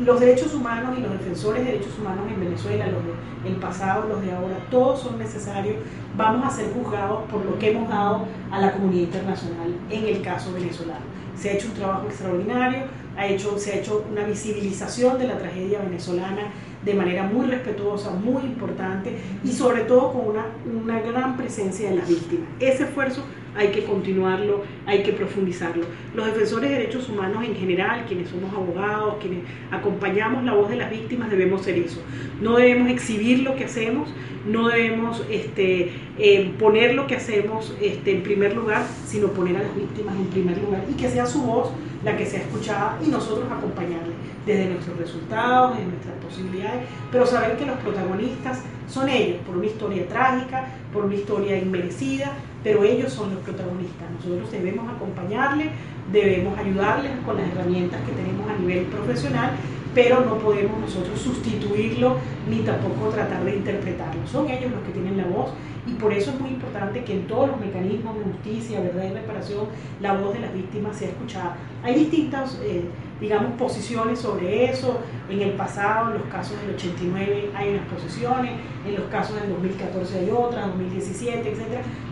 los 0.00 0.20
derechos 0.20 0.54
humanos 0.54 0.96
y 0.98 1.02
los 1.02 1.12
defensores 1.12 1.64
de 1.64 1.72
derechos 1.72 1.98
humanos 1.98 2.26
en 2.28 2.40
Venezuela, 2.40 2.86
los 2.86 3.02
del 3.44 3.60
pasado, 3.60 4.08
los 4.08 4.22
de 4.22 4.32
ahora, 4.32 4.56
todos 4.70 5.00
son 5.00 5.18
necesarios. 5.18 5.76
Vamos 6.16 6.46
a 6.46 6.50
ser 6.50 6.72
juzgados 6.72 7.24
por 7.30 7.44
lo 7.44 7.58
que 7.58 7.70
hemos 7.70 7.88
dado 7.88 8.26
a 8.50 8.60
la 8.60 8.72
comunidad 8.72 9.02
internacional 9.02 9.74
en 9.90 10.04
el 10.04 10.22
caso 10.22 10.52
venezolano. 10.52 11.04
Se 11.36 11.50
ha 11.50 11.52
hecho 11.52 11.68
un 11.68 11.74
trabajo 11.74 12.06
extraordinario, 12.06 12.84
ha 13.16 13.26
hecho, 13.26 13.58
se 13.58 13.72
ha 13.72 13.76
hecho 13.76 14.04
una 14.10 14.24
visibilización 14.24 15.18
de 15.18 15.28
la 15.28 15.38
tragedia 15.38 15.80
venezolana 15.80 16.42
de 16.84 16.94
manera 16.94 17.24
muy 17.24 17.46
respetuosa, 17.46 18.10
muy 18.10 18.42
importante 18.42 19.16
y 19.42 19.52
sobre 19.52 19.82
todo 19.82 20.12
con 20.12 20.28
una, 20.28 20.46
una 20.82 21.00
gran 21.00 21.36
presencia 21.36 21.90
de 21.90 21.96
las 21.96 22.08
víctimas. 22.08 22.48
Ese 22.60 22.84
esfuerzo 22.84 23.22
hay 23.56 23.68
que 23.68 23.84
continuarlo, 23.84 24.62
hay 24.86 25.02
que 25.02 25.12
profundizarlo. 25.12 25.84
Los 26.14 26.26
defensores 26.26 26.70
de 26.70 26.78
derechos 26.78 27.08
humanos 27.08 27.44
en 27.44 27.54
general, 27.54 28.04
quienes 28.06 28.28
somos 28.28 28.52
abogados, 28.52 29.16
quienes 29.20 29.40
acompañamos 29.70 30.44
la 30.44 30.54
voz 30.54 30.70
de 30.70 30.76
las 30.76 30.90
víctimas, 30.90 31.30
debemos 31.30 31.62
ser 31.62 31.78
eso. 31.78 32.02
No 32.40 32.56
debemos 32.56 32.90
exhibir 32.90 33.40
lo 33.40 33.54
que 33.54 33.64
hacemos, 33.64 34.12
no 34.46 34.68
debemos 34.68 35.24
este, 35.30 35.92
eh, 36.18 36.52
poner 36.58 36.94
lo 36.94 37.06
que 37.06 37.16
hacemos 37.16 37.76
este, 37.80 38.12
en 38.12 38.22
primer 38.22 38.54
lugar, 38.54 38.84
sino 39.06 39.28
poner 39.28 39.56
a 39.56 39.62
las 39.62 39.74
víctimas 39.74 40.14
en 40.16 40.26
primer 40.26 40.58
lugar 40.58 40.84
y 40.90 40.94
que 40.94 41.08
sea 41.08 41.26
su 41.26 41.42
voz 41.42 41.70
la 42.04 42.16
que 42.16 42.26
sea 42.26 42.40
escuchada 42.40 42.98
y 43.04 43.08
nosotros 43.08 43.50
acompañarle 43.50 44.12
desde 44.44 44.66
nuestros 44.66 44.98
resultados, 44.98 45.76
desde 45.76 45.90
nuestras 45.90 46.14
posibilidades, 46.16 46.86
pero 47.10 47.26
saber 47.26 47.56
que 47.56 47.64
los 47.64 47.78
protagonistas 47.78 48.62
son 48.88 49.08
ellos, 49.08 49.38
por 49.46 49.56
una 49.56 49.66
historia 49.66 50.06
trágica, 50.08 50.66
por 50.92 51.04
una 51.04 51.14
historia 51.14 51.58
inmerecida, 51.58 52.32
pero 52.62 52.84
ellos 52.84 53.12
son 53.12 53.34
los 53.34 53.42
protagonistas. 53.42 54.10
Nosotros 54.18 54.50
debemos 54.50 54.88
acompañarles, 54.88 55.68
debemos 56.12 56.58
ayudarles 56.58 57.12
con 57.24 57.36
las 57.36 57.48
herramientas 57.50 58.00
que 58.02 58.12
tenemos 58.12 58.48
a 58.48 58.58
nivel 58.58 58.84
profesional, 58.86 59.52
pero 59.94 60.24
no 60.24 60.38
podemos 60.38 60.78
nosotros 60.80 61.20
sustituirlo 61.20 62.16
ni 62.50 62.60
tampoco 62.60 63.10
tratar 63.10 63.44
de 63.44 63.56
interpretarlo. 63.56 64.26
Son 64.26 64.50
ellos 64.50 64.72
los 64.72 64.82
que 64.82 64.92
tienen 64.92 65.16
la 65.16 65.24
voz 65.24 65.50
y 65.86 65.92
por 65.92 66.12
eso 66.12 66.30
es 66.30 66.40
muy 66.40 66.50
importante 66.50 67.04
que 67.04 67.12
en 67.12 67.26
todos 67.26 67.50
los 67.50 67.60
mecanismos 67.60 68.16
de 68.18 68.24
justicia, 68.24 68.80
verdad 68.80 69.04
y 69.10 69.14
reparación, 69.14 69.66
la 70.00 70.14
voz 70.14 70.34
de 70.34 70.40
las 70.40 70.54
víctimas 70.54 70.96
sea 70.96 71.08
escuchada. 71.08 71.56
Hay 71.82 71.94
distintas, 71.94 72.58
eh, 72.64 72.84
digamos, 73.24 73.52
posiciones 73.52 74.18
sobre 74.18 74.70
eso. 74.70 75.00
En 75.30 75.40
el 75.40 75.52
pasado, 75.52 76.12
en 76.12 76.18
los 76.18 76.28
casos 76.28 76.60
del 76.60 76.74
89 76.74 77.50
hay 77.54 77.70
unas 77.70 77.86
posiciones, 77.86 78.52
en 78.86 78.94
los 78.94 79.04
casos 79.04 79.40
del 79.40 79.48
2014 79.50 80.18
hay 80.18 80.30
otras, 80.30 80.66
2017, 80.66 81.48
etc. 81.48 81.62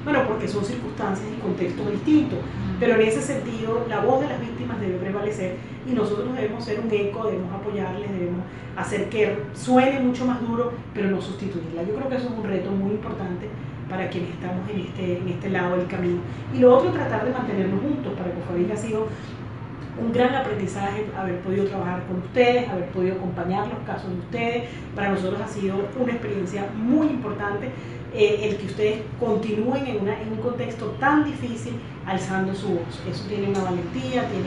Bueno, 0.04 0.20
porque 0.26 0.48
son 0.48 0.64
circunstancias 0.64 1.28
y 1.36 1.40
contextos 1.40 1.90
distintos. 1.90 2.38
Pero 2.80 2.94
en 2.94 3.02
ese 3.02 3.20
sentido, 3.20 3.84
la 3.88 4.00
voz 4.00 4.22
de 4.22 4.28
las 4.28 4.40
víctimas 4.40 4.80
debe 4.80 4.96
prevalecer 4.96 5.56
y 5.86 5.92
nosotros 5.92 6.34
debemos 6.34 6.64
ser 6.64 6.80
un 6.80 6.90
eco, 6.90 7.26
debemos 7.26 7.52
apoyarles, 7.52 8.10
debemos 8.10 8.40
hacer 8.76 9.08
que 9.10 9.36
suene 9.52 10.00
mucho 10.00 10.24
más 10.24 10.40
duro, 10.40 10.72
pero 10.94 11.10
no 11.10 11.20
sustituirla. 11.20 11.82
Yo 11.82 11.94
creo 11.94 12.08
que 12.08 12.16
eso 12.16 12.28
es 12.28 12.32
un 12.32 12.44
reto 12.44 12.70
muy 12.70 12.92
importante 12.92 13.48
para 13.88 14.08
quienes 14.08 14.30
estamos 14.30 14.68
en 14.70 14.80
este, 14.80 15.18
en 15.18 15.28
este 15.28 15.50
lado 15.50 15.76
del 15.76 15.86
camino. 15.86 16.20
Y 16.54 16.58
lo 16.60 16.74
otro, 16.74 16.90
tratar 16.90 17.26
de 17.26 17.32
mantenernos 17.32 17.82
juntos. 17.82 18.14
Para 18.14 18.32
que 18.32 18.72
ha 18.72 18.76
sido 18.76 19.06
un 20.00 20.12
gran 20.12 20.34
aprendizaje 20.34 21.06
haber 21.18 21.40
podido 21.40 21.66
trabajar 21.66 22.02
con 22.06 22.18
ustedes, 22.18 22.68
haber 22.68 22.86
podido 22.86 23.16
acompañar 23.16 23.68
los 23.68 23.78
casos 23.86 24.10
de 24.10 24.18
ustedes. 24.20 24.64
Para 24.94 25.10
nosotros 25.10 25.40
ha 25.40 25.48
sido 25.48 25.76
una 25.98 26.12
experiencia 26.12 26.66
muy 26.76 27.08
importante 27.08 27.70
eh, 28.14 28.40
el 28.42 28.56
que 28.56 28.66
ustedes 28.66 29.00
continúen 29.18 29.86
en, 29.86 30.08
en, 30.08 30.32
un 30.32 30.38
contexto 30.42 30.86
tan 31.00 31.24
difícil 31.24 31.74
alzando 32.06 32.54
su 32.54 32.68
voz. 32.68 33.02
Eso 33.10 33.24
tiene 33.28 33.48
una 33.48 33.62
valentía, 33.62 34.28
tiene 34.28 34.46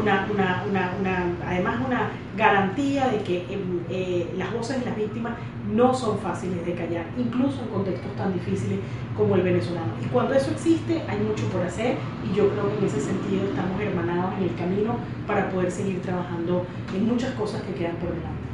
una, 0.00 0.26
una, 0.30 0.92
una, 1.00 1.24
además 1.46 1.76
una 1.86 2.10
garantía 2.36 3.08
de 3.08 3.18
que 3.18 3.46
em, 3.52 3.80
eh, 3.90 4.32
las 4.36 4.52
voces 4.52 4.80
de 4.80 4.86
las 4.86 4.96
víctimas 4.96 5.34
no 5.72 5.94
son 5.94 6.18
fáciles 6.18 6.64
de 6.66 6.74
callar, 6.74 7.04
incluso 7.16 7.62
en 7.62 7.68
contextos 7.68 8.14
tan 8.16 8.32
difíciles 8.32 8.80
como 9.16 9.34
el 9.36 9.42
venezolano. 9.42 9.92
Y 10.02 10.06
cuando 10.06 10.34
eso 10.34 10.50
existe, 10.50 11.02
hay 11.08 11.18
mucho 11.18 11.44
por 11.48 11.62
hacer 11.62 11.96
y 12.24 12.36
yo 12.36 12.48
creo 12.50 12.70
que 12.70 12.78
en 12.78 12.84
ese 12.84 13.00
sentido 13.00 13.44
estamos 13.48 13.80
hermanados 13.80 14.34
en 14.38 14.44
el 14.44 14.54
camino 14.56 14.96
para 15.26 15.48
poder 15.50 15.70
seguir 15.70 16.02
trabajando 16.02 16.66
en 16.94 17.06
muchas 17.06 17.32
cosas 17.32 17.62
que 17.62 17.74
quedan 17.74 17.96
por 17.96 18.10
delante. 18.10 18.44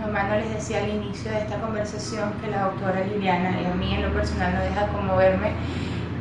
Hermano, 0.00 0.36
les 0.36 0.54
decía 0.54 0.82
al 0.82 0.88
inicio 0.88 1.30
de 1.30 1.38
esta 1.38 1.60
conversación 1.60 2.32
que 2.40 2.50
la 2.50 2.64
doctora 2.64 3.04
Liliana, 3.04 3.60
y 3.60 3.66
a 3.66 3.74
mí 3.74 3.94
en 3.94 4.02
lo 4.02 4.12
personal 4.12 4.54
no 4.54 4.60
deja 4.60 4.88
conmoverme, 4.88 5.52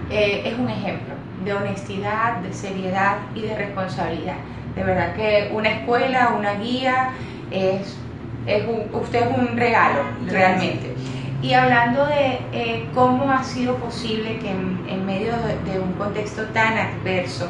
eh, 0.10 0.44
es 0.46 0.60
un 0.60 0.70
ejemplo 0.70 1.16
de 1.44 1.54
honestidad, 1.54 2.38
de 2.38 2.54
seriedad 2.54 3.18
y 3.34 3.42
de 3.42 3.58
responsabilidad. 3.58 4.36
De 4.76 4.84
verdad 4.84 5.14
que 5.16 5.52
una 5.54 5.70
escuela, 5.70 6.34
una 6.38 6.54
guía, 6.56 7.10
es, 7.52 7.98
es 8.46 8.64
usted 8.94 9.30
es 9.30 9.38
un 9.38 9.58
regalo, 9.58 10.02
realmente. 10.28 10.96
Y 11.42 11.54
hablando 11.54 12.06
de 12.06 12.40
eh, 12.54 12.86
cómo 12.94 13.32
ha 13.32 13.44
sido 13.44 13.76
posible 13.78 14.38
que 14.38 14.50
en, 14.52 15.06
medio 15.06 15.34
de 15.66 15.80
un 15.80 15.94
contexto 15.94 16.44
tan 16.54 16.78
adverso, 16.78 17.50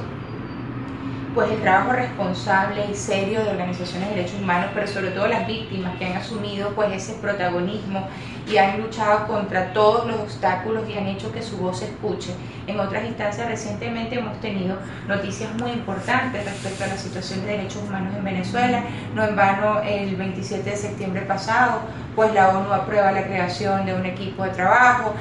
pues 1.34 1.50
el 1.52 1.62
trabajo 1.62 1.94
responsable 1.94 2.86
y 2.91 2.96
serio 2.96 3.44
de 3.44 3.52
organizaciones 3.52 4.10
de 4.10 4.15
derechos 4.15 4.39
humanos, 4.39 4.72
pero 4.74 4.88
sobre 4.88 5.12
todo 5.12 5.28
las 5.28 5.48
víctimas 5.48 5.98
que 5.98 6.06
han 6.06 6.13
asumido 6.13 6.72
pues 6.72 6.91
ese 6.91 7.13
protagonismo 7.20 8.08
y 8.48 8.58
han 8.58 8.82
luchado 8.82 9.28
contra 9.28 9.72
todos 9.72 10.08
los 10.08 10.20
obstáculos 10.20 10.89
y 10.89 10.98
han 10.98 11.08
hecho 11.08 11.32
que 11.32 11.41
su 11.41 11.58
voz 11.58 11.80
se 11.80 11.86
escuche. 11.86 12.34
En 12.67 12.80
otras 12.80 13.06
instancias 13.06 13.48
recientemente 13.48 14.20
hemos 14.20 14.39
tenido 14.41 14.78
noticias 15.08 15.54
muy 15.60 15.72
importantes 15.72 16.44
respecto 16.44 16.84
a 16.84 16.88
la 16.88 16.98
situación 16.98 17.41
de 17.41 17.58
derechos 17.58 17.82
humanos 17.88 18.13
en 18.15 18.24
Venezuela. 18.24 18.84
No 19.15 19.24
en 19.24 19.36
vano 19.36 19.82
el 19.82 20.15
27 20.15 20.70
de 20.70 20.76
septiembre 20.76 21.22
pasado, 21.22 21.82
pues 22.15 22.34
la 22.34 22.50
ONU 22.50 22.74
aprueba 22.74 23.12
la 23.12 23.24
creación 23.24 23.86
de 23.86 23.94
un 23.94 24.06
equipo 24.06 24.44
de 24.44 24.50
trabajo. 24.50 25.13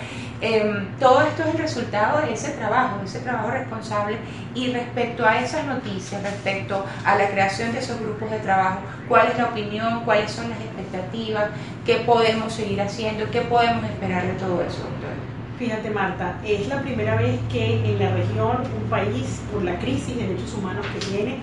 Em, 0.42 0.88
todo 0.98 1.20
esto 1.20 1.42
es 1.42 1.54
el 1.54 1.58
resultado 1.58 2.22
de 2.24 2.32
ese 2.32 2.52
trabajo, 2.52 2.98
de 3.00 3.04
ese 3.04 3.18
trabajo 3.18 3.50
responsable 3.50 4.16
y 4.54 4.72
respecto 4.72 5.26
a 5.26 5.38
esas 5.38 5.66
noticias, 5.66 6.22
respecto 6.22 6.82
a 7.04 7.16
la 7.16 7.28
creación 7.28 7.72
de 7.72 7.80
esos 7.80 8.00
grupos 8.00 8.30
de 8.30 8.38
trabajo, 8.38 8.80
cuál 9.06 9.28
es 9.28 9.36
la 9.36 9.46
opinión, 9.46 10.00
cuáles 10.06 10.30
son 10.30 10.48
las 10.48 10.58
expectativas, 10.60 11.50
qué 11.84 11.96
podemos 12.06 12.54
seguir 12.54 12.80
haciendo, 12.80 13.30
qué 13.30 13.42
podemos 13.42 13.84
esperar 13.84 14.26
de 14.26 14.32
todo 14.34 14.62
eso, 14.62 14.78
doctor. 14.78 15.10
Fíjate 15.58 15.90
Marta, 15.90 16.36
es 16.42 16.68
la 16.68 16.80
primera 16.80 17.16
vez 17.16 17.38
que 17.52 17.74
en 17.84 17.98
la 17.98 18.10
región 18.12 18.62
un 18.82 18.88
país, 18.88 19.42
por 19.52 19.62
la 19.62 19.78
crisis 19.78 20.16
de 20.16 20.22
derechos 20.22 20.54
humanos 20.54 20.86
que 20.86 21.00
tiene, 21.00 21.38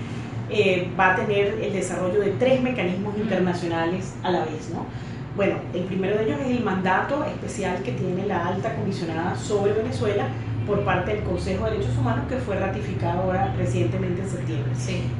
eh, 0.50 0.90
va 1.00 1.14
a 1.14 1.16
tener 1.18 1.60
el 1.62 1.72
desarrollo 1.72 2.20
de 2.22 2.32
tres 2.32 2.62
mecanismos 2.62 3.16
internacionales 3.16 4.16
a 4.24 4.32
la 4.32 4.40
vez, 4.40 4.72
¿no? 4.74 4.88
Bueno, 5.38 5.58
el 5.72 5.84
primero 5.84 6.18
de 6.18 6.24
ellos 6.24 6.40
es 6.42 6.48
el 6.48 6.64
mandato 6.64 7.24
especial 7.24 7.84
que 7.84 7.92
tiene 7.92 8.26
la 8.26 8.48
alta 8.48 8.76
comisionada 8.76 9.36
sobre 9.36 9.72
Venezuela 9.72 10.30
por 10.66 10.84
parte 10.84 11.14
del 11.14 11.24
Consejo 11.24 11.66
de 11.66 11.74
Derechos 11.74 11.96
Humanos 11.96 12.26
que 12.28 12.38
fue 12.38 12.58
ratificado 12.58 13.22
ahora 13.22 13.54
recientemente 13.56 14.24
en 14.24 14.30
septiembre. 14.30 14.72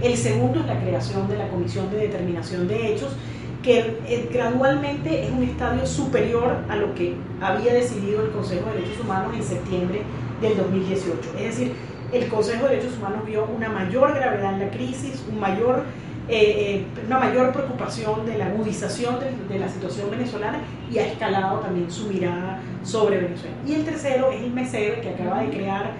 El 0.02 0.18
segundo 0.18 0.62
es 0.62 0.66
la 0.66 0.80
creación 0.82 1.30
de 1.30 1.38
la 1.38 1.48
Comisión 1.50 1.92
de 1.92 1.98
Determinación 2.00 2.68
de 2.68 2.94
Hechos 2.94 3.16
que 3.62 4.00
eh, 4.08 4.28
gradualmente 4.34 5.24
es 5.24 5.32
un 5.32 5.44
estadio 5.44 5.86
superior 5.86 6.64
a 6.68 6.76
lo 6.76 6.96
que 6.96 7.14
había 7.40 7.76
decidido 7.76 8.24
el 8.24 8.32
Consejo 8.32 8.72
de 8.72 8.78
Derechos 8.78 9.00
Humanos 9.02 9.36
en 9.36 9.44
septiembre 9.44 10.02
del 10.42 10.58
2018. 10.58 11.16
Es 11.38 11.44
decir, 11.44 11.74
el 12.12 12.28
Consejo 12.28 12.64
de 12.64 12.78
Derechos 12.78 12.98
Humanos 12.98 13.24
vio 13.24 13.46
una 13.46 13.70
mayor 13.70 14.16
gravedad 14.16 14.54
en 14.54 14.62
la 14.62 14.72
crisis, 14.72 15.24
un 15.30 15.40
mayor 15.40 15.84
eh, 16.30 16.86
eh, 16.86 16.86
una 17.06 17.20
mayor 17.20 17.54
preocupación 17.54 18.26
de 18.26 18.38
la 18.38 18.48
agudización 18.48 19.18
de, 19.50 19.60
la 19.60 19.70
situación 19.70 20.12
venezolana 20.12 20.60
y 20.92 20.98
ha 20.98 21.08
escalado 21.08 21.60
también 21.60 21.90
su 21.90 22.08
mirada 22.08 22.60
sobre 22.84 23.18
Venezuela. 23.18 23.56
Y 23.66 23.74
el 23.74 23.86
tercero 23.86 24.32
es 24.32 24.42
el 24.42 24.52
MESER, 24.52 25.02
que 25.02 25.10
acaba 25.10 25.42
de 25.42 25.50
crear 25.50 25.92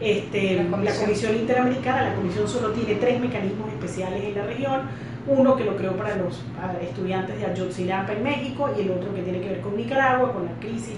este, 0.00 0.64
la, 0.64 0.70
comisión. 0.70 1.36
Interamericana. 1.36 2.10
La 2.10 2.14
Comisión 2.14 2.48
solo 2.48 2.70
tiene 2.70 2.94
tres 2.96 3.20
mecanismos 3.20 3.68
especiales 3.72 4.24
en 4.24 4.34
la 4.34 4.44
región. 4.44 4.80
Uno 5.26 5.56
que 5.56 5.64
lo 5.64 5.76
creó 5.76 5.92
para 5.96 6.16
los 6.16 6.42
estudiantes 6.82 7.38
de 7.38 7.46
Ayotzinapa 7.46 8.12
en 8.12 8.22
México 8.22 8.70
y 8.76 8.82
el 8.82 8.90
otro 8.90 9.14
que 9.14 9.22
tiene 9.22 9.40
que 9.40 9.48
ver 9.48 9.60
con 9.60 9.76
Nicaragua, 9.76 10.32
con 10.32 10.44
la 10.44 10.52
crisis 10.60 10.96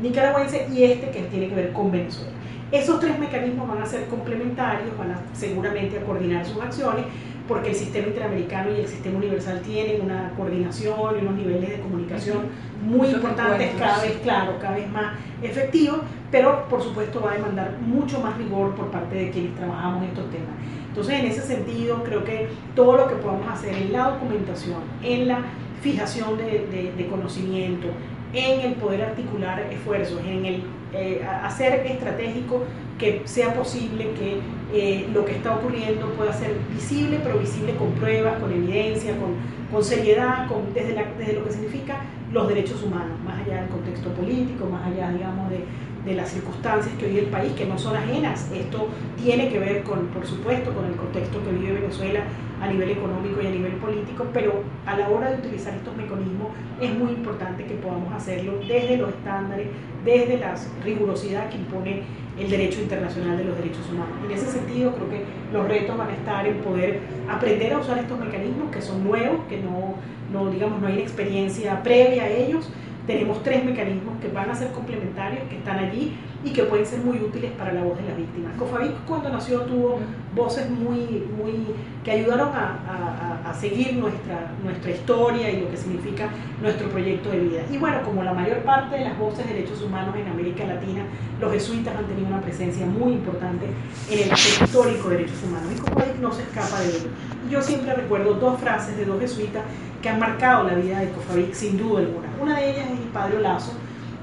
nicaragüense 0.00 0.68
y 0.72 0.84
este 0.84 1.10
que 1.10 1.22
tiene 1.22 1.48
que 1.48 1.54
ver 1.54 1.72
con 1.72 1.90
Venezuela. 1.90 2.32
Esos 2.70 3.00
tres 3.00 3.18
mecanismos 3.18 3.68
van 3.68 3.82
a 3.82 3.86
ser 3.86 4.06
complementarios, 4.06 4.96
van 4.98 5.12
a 5.12 5.20
seguramente 5.32 5.98
a 5.98 6.02
coordinar 6.02 6.44
sus 6.44 6.60
acciones, 6.60 7.06
porque 7.48 7.70
el 7.70 7.74
sistema 7.74 8.08
interamericano 8.08 8.70
y 8.70 8.80
el 8.80 8.86
sistema 8.86 9.16
universal 9.16 9.60
tienen 9.62 10.02
una 10.02 10.32
coordinación 10.36 11.16
y 11.16 11.22
unos 11.22 11.34
niveles 11.34 11.70
de 11.70 11.80
comunicación 11.80 12.38
muy 12.82 13.08
importantes, 13.08 13.72
cada 13.78 14.02
vez, 14.02 14.18
claro, 14.22 14.58
cada 14.60 14.76
vez 14.76 14.88
más 14.90 15.14
efectivos, 15.42 16.00
pero 16.30 16.68
por 16.68 16.82
supuesto 16.82 17.20
va 17.20 17.32
a 17.32 17.34
demandar 17.34 17.72
mucho 17.80 18.20
más 18.20 18.36
rigor 18.36 18.74
por 18.74 18.90
parte 18.90 19.16
de 19.16 19.30
quienes 19.30 19.54
trabajamos 19.56 20.04
estos 20.04 20.30
temas. 20.30 20.50
Entonces, 20.88 21.20
en 21.20 21.26
ese 21.26 21.42
sentido, 21.42 22.02
creo 22.04 22.24
que 22.24 22.48
todo 22.74 22.96
lo 22.96 23.08
que 23.08 23.14
podamos 23.16 23.48
hacer 23.48 23.74
en 23.74 23.92
la 23.92 24.10
documentación, 24.10 24.82
en 25.02 25.28
la 25.28 25.40
fijación 25.80 26.36
de, 26.36 26.92
de 26.96 27.06
conocimiento, 27.06 27.88
en 28.32 28.60
el 28.60 28.74
poder 28.74 29.02
articular 29.02 29.60
esfuerzos, 29.70 30.20
en 30.26 30.44
el 30.44 30.62
eh, 30.92 31.22
hacer 31.42 31.86
estratégico 31.86 32.64
que 32.98 33.22
sea 33.26 33.54
posible 33.54 34.10
que 34.12 34.40
eh, 34.72 35.06
lo 35.12 35.24
que 35.24 35.32
está 35.32 35.54
ocurriendo 35.54 36.06
pueda 36.14 36.32
ser 36.32 36.52
visible, 36.74 37.20
pero 37.22 37.38
visible 37.38 37.74
con 37.76 37.92
pruebas, 37.92 38.38
con 38.40 38.52
evidencia, 38.52 39.12
con, 39.18 39.36
con 39.72 39.84
seriedad, 39.84 40.48
con, 40.48 40.74
desde, 40.74 40.94
desde 41.18 41.32
lo 41.34 41.44
que 41.44 41.52
significa 41.52 42.00
los 42.32 42.48
derechos 42.48 42.82
humanos, 42.82 43.18
más 43.24 43.40
allá 43.40 43.62
del 43.62 43.70
contexto 43.70 44.10
político, 44.10 44.66
más 44.66 44.86
allá, 44.86 45.10
digamos, 45.10 45.50
de, 45.50 45.64
de 46.04 46.14
las 46.14 46.28
circunstancias 46.30 46.94
que 46.98 47.06
vive 47.06 47.20
el 47.20 47.26
país, 47.26 47.52
que 47.52 47.64
no 47.64 47.78
son 47.78 47.96
ajenas. 47.96 48.50
Esto 48.52 48.88
tiene 49.22 49.48
que 49.48 49.58
ver, 49.58 49.82
con, 49.82 50.06
por 50.08 50.26
supuesto, 50.26 50.72
con 50.72 50.84
el 50.84 50.94
contexto 50.96 51.42
que 51.44 51.52
vive 51.52 51.80
Venezuela 51.80 52.20
a 52.60 52.68
nivel 52.68 52.90
económico 52.90 53.40
y 53.42 53.46
a 53.46 53.50
nivel 53.50 53.72
político, 53.74 54.26
pero 54.32 54.62
a 54.84 54.96
la 54.96 55.08
hora 55.08 55.30
de 55.30 55.38
utilizar 55.38 55.74
estos 55.74 55.96
mecanismos 55.96 56.48
es 56.80 56.92
muy 56.92 57.12
importante 57.12 57.64
que 57.64 57.74
podamos 57.74 58.12
hacerlo 58.12 58.58
desde 58.66 58.96
los 58.96 59.10
estándares, 59.10 59.68
desde 60.04 60.38
la 60.38 60.54
rigurosidad 60.82 61.50
que 61.50 61.58
impone 61.58 62.02
el 62.40 62.50
derecho 62.50 62.80
internacional 62.80 63.36
de 63.36 63.44
los 63.44 63.56
derechos 63.56 63.88
humanos. 63.90 64.14
En 64.24 64.30
ese 64.30 64.46
sentido, 64.46 64.94
creo 64.94 65.10
que 65.10 65.24
los 65.52 65.66
retos 65.66 65.96
van 65.96 66.08
a 66.08 66.14
estar 66.14 66.46
en 66.46 66.58
poder 66.58 67.00
aprender 67.28 67.72
a 67.72 67.78
usar 67.78 67.98
estos 67.98 68.18
mecanismos 68.18 68.70
que 68.70 68.80
son 68.80 69.04
nuevos, 69.04 69.44
que 69.48 69.58
no, 69.58 69.94
no 70.32 70.50
digamos, 70.50 70.80
no 70.80 70.86
hay 70.86 71.00
experiencia 71.00 71.82
previa 71.82 72.24
a 72.24 72.28
ellos, 72.28 72.68
tenemos 73.06 73.42
tres 73.42 73.64
mecanismos 73.64 74.20
que 74.20 74.28
van 74.28 74.50
a 74.50 74.54
ser 74.54 74.70
complementarios, 74.72 75.42
que 75.48 75.56
están 75.56 75.78
allí 75.78 76.14
y 76.44 76.50
que 76.50 76.62
pueden 76.64 76.86
ser 76.86 77.00
muy 77.00 77.18
útiles 77.18 77.50
para 77.52 77.72
la 77.72 77.82
voz 77.82 77.96
de 77.98 78.04
las 78.04 78.16
víctimas. 78.16 78.52
Cofavic 78.56 78.92
cuando 79.06 79.28
nació 79.28 79.62
tuvo 79.62 79.98
voces 80.34 80.70
muy, 80.70 81.26
muy 81.36 81.74
que 82.04 82.12
ayudaron 82.12 82.50
a, 82.54 83.42
a, 83.44 83.54
seguir 83.54 83.94
nuestra, 83.94 84.52
nuestra 84.62 84.90
historia 84.90 85.50
y 85.50 85.62
lo 85.62 85.70
que 85.70 85.76
significa 85.76 86.28
nuestro 86.62 86.88
proyecto 86.90 87.30
de 87.30 87.40
vida. 87.40 87.62
Y 87.70 87.78
bueno, 87.78 88.02
como 88.04 88.22
la 88.22 88.32
mayor 88.32 88.58
parte 88.58 88.96
de 88.96 89.04
las 89.04 89.18
voces 89.18 89.46
de 89.46 89.54
derechos 89.54 89.82
humanos 89.82 90.14
en 90.16 90.28
América 90.28 90.64
Latina, 90.64 91.02
los 91.40 91.52
jesuitas 91.52 91.96
han 91.96 92.04
tenido 92.04 92.28
una 92.28 92.40
presencia 92.40 92.86
muy 92.86 93.14
importante 93.14 93.66
en 94.10 94.18
el 94.18 94.32
histórico 94.32 95.08
de 95.08 95.16
derechos 95.16 95.42
humanos. 95.42 95.72
Y 95.74 95.80
Cofavic 95.80 96.16
no 96.20 96.32
se 96.32 96.42
escapa 96.42 96.80
de 96.80 96.88
ello. 96.88 97.08
Yo 97.50 97.62
siempre 97.62 97.94
recuerdo 97.94 98.34
dos 98.34 98.60
frases 98.60 98.96
de 98.96 99.04
dos 99.04 99.18
jesuitas 99.20 99.62
que 100.00 100.08
han 100.08 100.20
marcado 100.20 100.64
la 100.64 100.74
vida 100.74 101.00
de 101.00 101.10
Cofavic 101.10 101.52
sin 101.52 101.78
duda 101.78 102.00
alguna. 102.00 102.28
Una 102.40 102.60
de 102.60 102.70
ellas 102.70 102.86
es 102.92 103.00
el 103.00 103.08
padre 103.12 103.38
Olazo, 103.38 103.72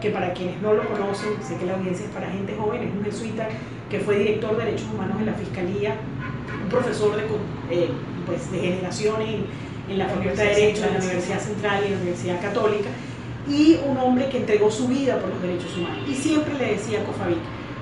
que 0.02 0.10
para 0.10 0.34
quienes 0.34 0.62
no 0.62 0.74
lo 0.74 0.88
conocen, 0.88 1.32
sé 1.42 1.58
que 1.58 1.66
la 1.66 1.76
audiencia 1.76 2.06
es 2.06 2.12
para 2.12 2.30
gente 2.30 2.56
joven, 2.56 2.84
es 2.84 2.94
un 2.94 3.04
jesuita 3.04 3.48
que 3.90 4.00
fue 4.00 4.18
director 4.18 4.58
de 4.58 4.66
Derechos 4.66 4.88
Humanos 4.94 5.18
en 5.20 5.26
la 5.28 5.34
Fiscalía, 5.34 5.96
un 6.64 6.70
profesor 6.70 7.16
de, 7.16 7.24
eh, 7.72 7.90
pues, 8.26 8.52
de 8.52 8.60
generaciones 8.60 9.28
en, 9.90 9.98
la 9.98 10.08
Facultad 10.08 10.44
de 10.44 10.56
Derecho, 10.56 10.86
en 10.86 10.94
la 10.94 11.00
Universidad 11.00 11.40
Central 11.40 11.82
y 11.84 11.86
en 11.86 11.92
la 11.92 11.98
Universidad 12.00 12.42
Católica, 12.42 12.90
y 13.48 13.78
un 13.88 13.98
hombre 13.98 14.28
que 14.30 14.38
entregó 14.38 14.72
su 14.72 14.88
vida 14.88 15.20
por 15.20 15.30
los 15.30 15.42
derechos 15.42 15.78
humanos. 15.78 16.10
Y 16.10 16.16
siempre 16.16 16.56
le 16.56 16.74
decía 16.74 17.02
a 17.02 17.04
Cofavic, 17.04 17.38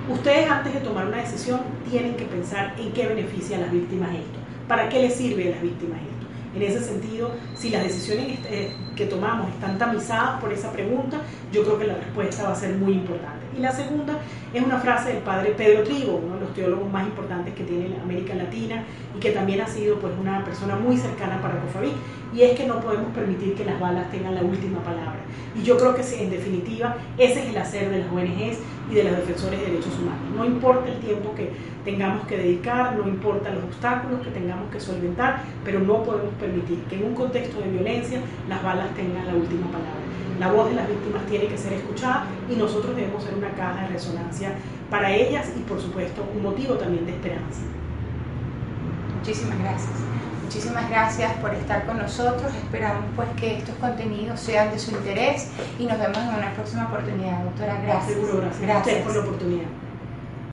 ustedes 0.09 0.49
antes 0.49 0.73
de 0.73 0.81
tomar 0.81 1.07
una 1.07 1.17
decisión 1.17 1.61
tienen 1.89 2.15
que 2.15 2.25
pensar 2.25 2.75
en 2.77 2.91
qué 2.91 3.07
beneficia 3.07 3.57
a 3.57 3.61
las 3.61 3.71
víctimas 3.71 4.09
esto, 4.11 4.39
para 4.67 4.89
qué 4.89 5.01
les 5.01 5.15
sirve 5.15 5.47
a 5.47 5.51
las 5.51 5.61
víctimas 5.61 5.99
esto. 6.01 6.12
En 6.55 6.61
ese 6.61 6.81
sentido, 6.81 7.31
si 7.55 7.69
las 7.69 7.83
decisiones 7.83 8.39
eh, 8.45 8.71
que 8.95 9.05
tomamos 9.05 9.49
están 9.53 9.77
tamizadas 9.77 10.39
por 10.39 10.53
esa 10.53 10.71
pregunta, 10.71 11.21
yo 11.51 11.63
creo 11.63 11.79
que 11.79 11.87
la 11.87 11.95
respuesta 11.95 12.43
va 12.43 12.51
a 12.51 12.55
ser 12.55 12.75
muy 12.75 12.93
importante. 12.93 13.42
Y 13.55 13.59
la 13.61 13.71
segunda 13.71 14.19
es 14.53 14.63
una 14.63 14.79
frase 14.79 15.13
del 15.13 15.23
padre 15.23 15.53
Pedro 15.55 15.83
Trigo, 15.83 16.21
uno 16.23 16.35
de 16.35 16.41
los 16.41 16.53
teólogos 16.53 16.91
más 16.91 17.05
importantes 17.05 17.53
que 17.53 17.63
tiene 17.63 17.95
América 18.01 18.33
Latina 18.33 18.83
y 19.15 19.19
que 19.19 19.31
también 19.31 19.61
ha 19.61 19.67
sido 19.67 19.97
pues, 19.99 20.13
una 20.19 20.43
persona 20.43 20.75
muy 20.75 20.97
cercana 20.97 21.41
para 21.41 21.59
Cofavic, 21.61 21.93
y 22.33 22.41
es 22.41 22.57
que 22.57 22.65
no 22.65 22.79
podemos 22.79 23.13
permitir 23.13 23.53
que 23.53 23.63
las 23.63 23.79
balas 23.79 24.09
tengan 24.11 24.33
la 24.33 24.41
última 24.41 24.79
palabra. 24.79 25.19
Y 25.55 25.61
yo 25.61 25.77
creo 25.77 25.95
que 25.95 26.01
en 26.01 26.31
definitiva 26.31 26.97
ese 27.17 27.43
es 27.43 27.49
el 27.49 27.57
hacer 27.57 27.91
de 27.91 27.99
las 27.99 28.11
ONGs 28.11 28.57
y 28.89 28.95
de 28.95 29.03
los 29.03 29.17
defensores 29.17 29.59
de 29.59 29.65
derechos 29.67 29.93
humanos. 29.99 30.23
No 30.35 30.45
importa 30.45 30.89
el 30.91 30.97
tiempo 30.99 31.35
que 31.35 31.51
tengamos 31.85 32.25
que 32.25 32.37
dedicar, 32.37 32.95
no 32.95 33.07
importa 33.07 33.51
los 33.51 33.63
obstáculos 33.65 34.21
que 34.21 34.31
tengamos 34.31 34.71
que 34.71 34.79
solventar, 34.79 35.43
pero 35.63 35.79
no 35.79 36.01
podemos 36.01 36.33
permitir 36.39 36.79
que 36.89 36.95
en 36.95 37.05
un 37.05 37.13
contexto 37.13 37.59
de 37.59 37.69
violencia 37.69 38.19
las 38.49 38.63
balas 38.63 38.89
tengan 38.95 39.27
la 39.27 39.35
última 39.35 39.67
palabra. 39.67 40.01
La 40.39 40.51
voz 40.51 40.69
de 40.69 40.75
las 40.75 40.87
víctimas 40.87 41.25
tiene 41.27 41.47
que 41.47 41.57
ser 41.57 41.73
escuchada 41.73 42.25
y 42.49 42.55
nosotros 42.55 42.95
debemos 42.95 43.23
ser 43.23 43.35
una 43.35 43.49
caja 43.51 43.83
de 43.83 43.87
resonancia 43.89 44.53
para 44.89 45.11
ellas 45.11 45.47
y 45.55 45.59
por 45.61 45.81
supuesto 45.81 46.25
un 46.35 46.43
motivo 46.43 46.75
también 46.75 47.05
de 47.05 47.13
esperanza. 47.13 47.61
Muchísimas 49.17 49.59
gracias. 49.59 49.93
Muchísimas 50.43 50.89
gracias 50.89 51.33
por 51.37 51.53
estar 51.53 51.85
con 51.85 51.97
nosotros. 51.97 52.53
Esperamos 52.53 53.05
pues 53.15 53.27
que 53.37 53.57
estos 53.57 53.75
contenidos 53.75 54.39
sean 54.39 54.71
de 54.71 54.77
su 54.77 54.91
interés 54.91 55.49
y 55.79 55.85
nos 55.85 55.97
vemos 55.97 56.17
en 56.17 56.35
una 56.35 56.53
próxima 56.53 56.85
oportunidad, 56.87 57.43
doctora. 57.43 57.79
Gracias. 57.81 58.13
Seguro, 58.13 58.41
gracias. 58.41 58.61
gracias. 58.61 59.01
por 59.03 59.15
la 59.15 59.21
oportunidad. 59.21 59.82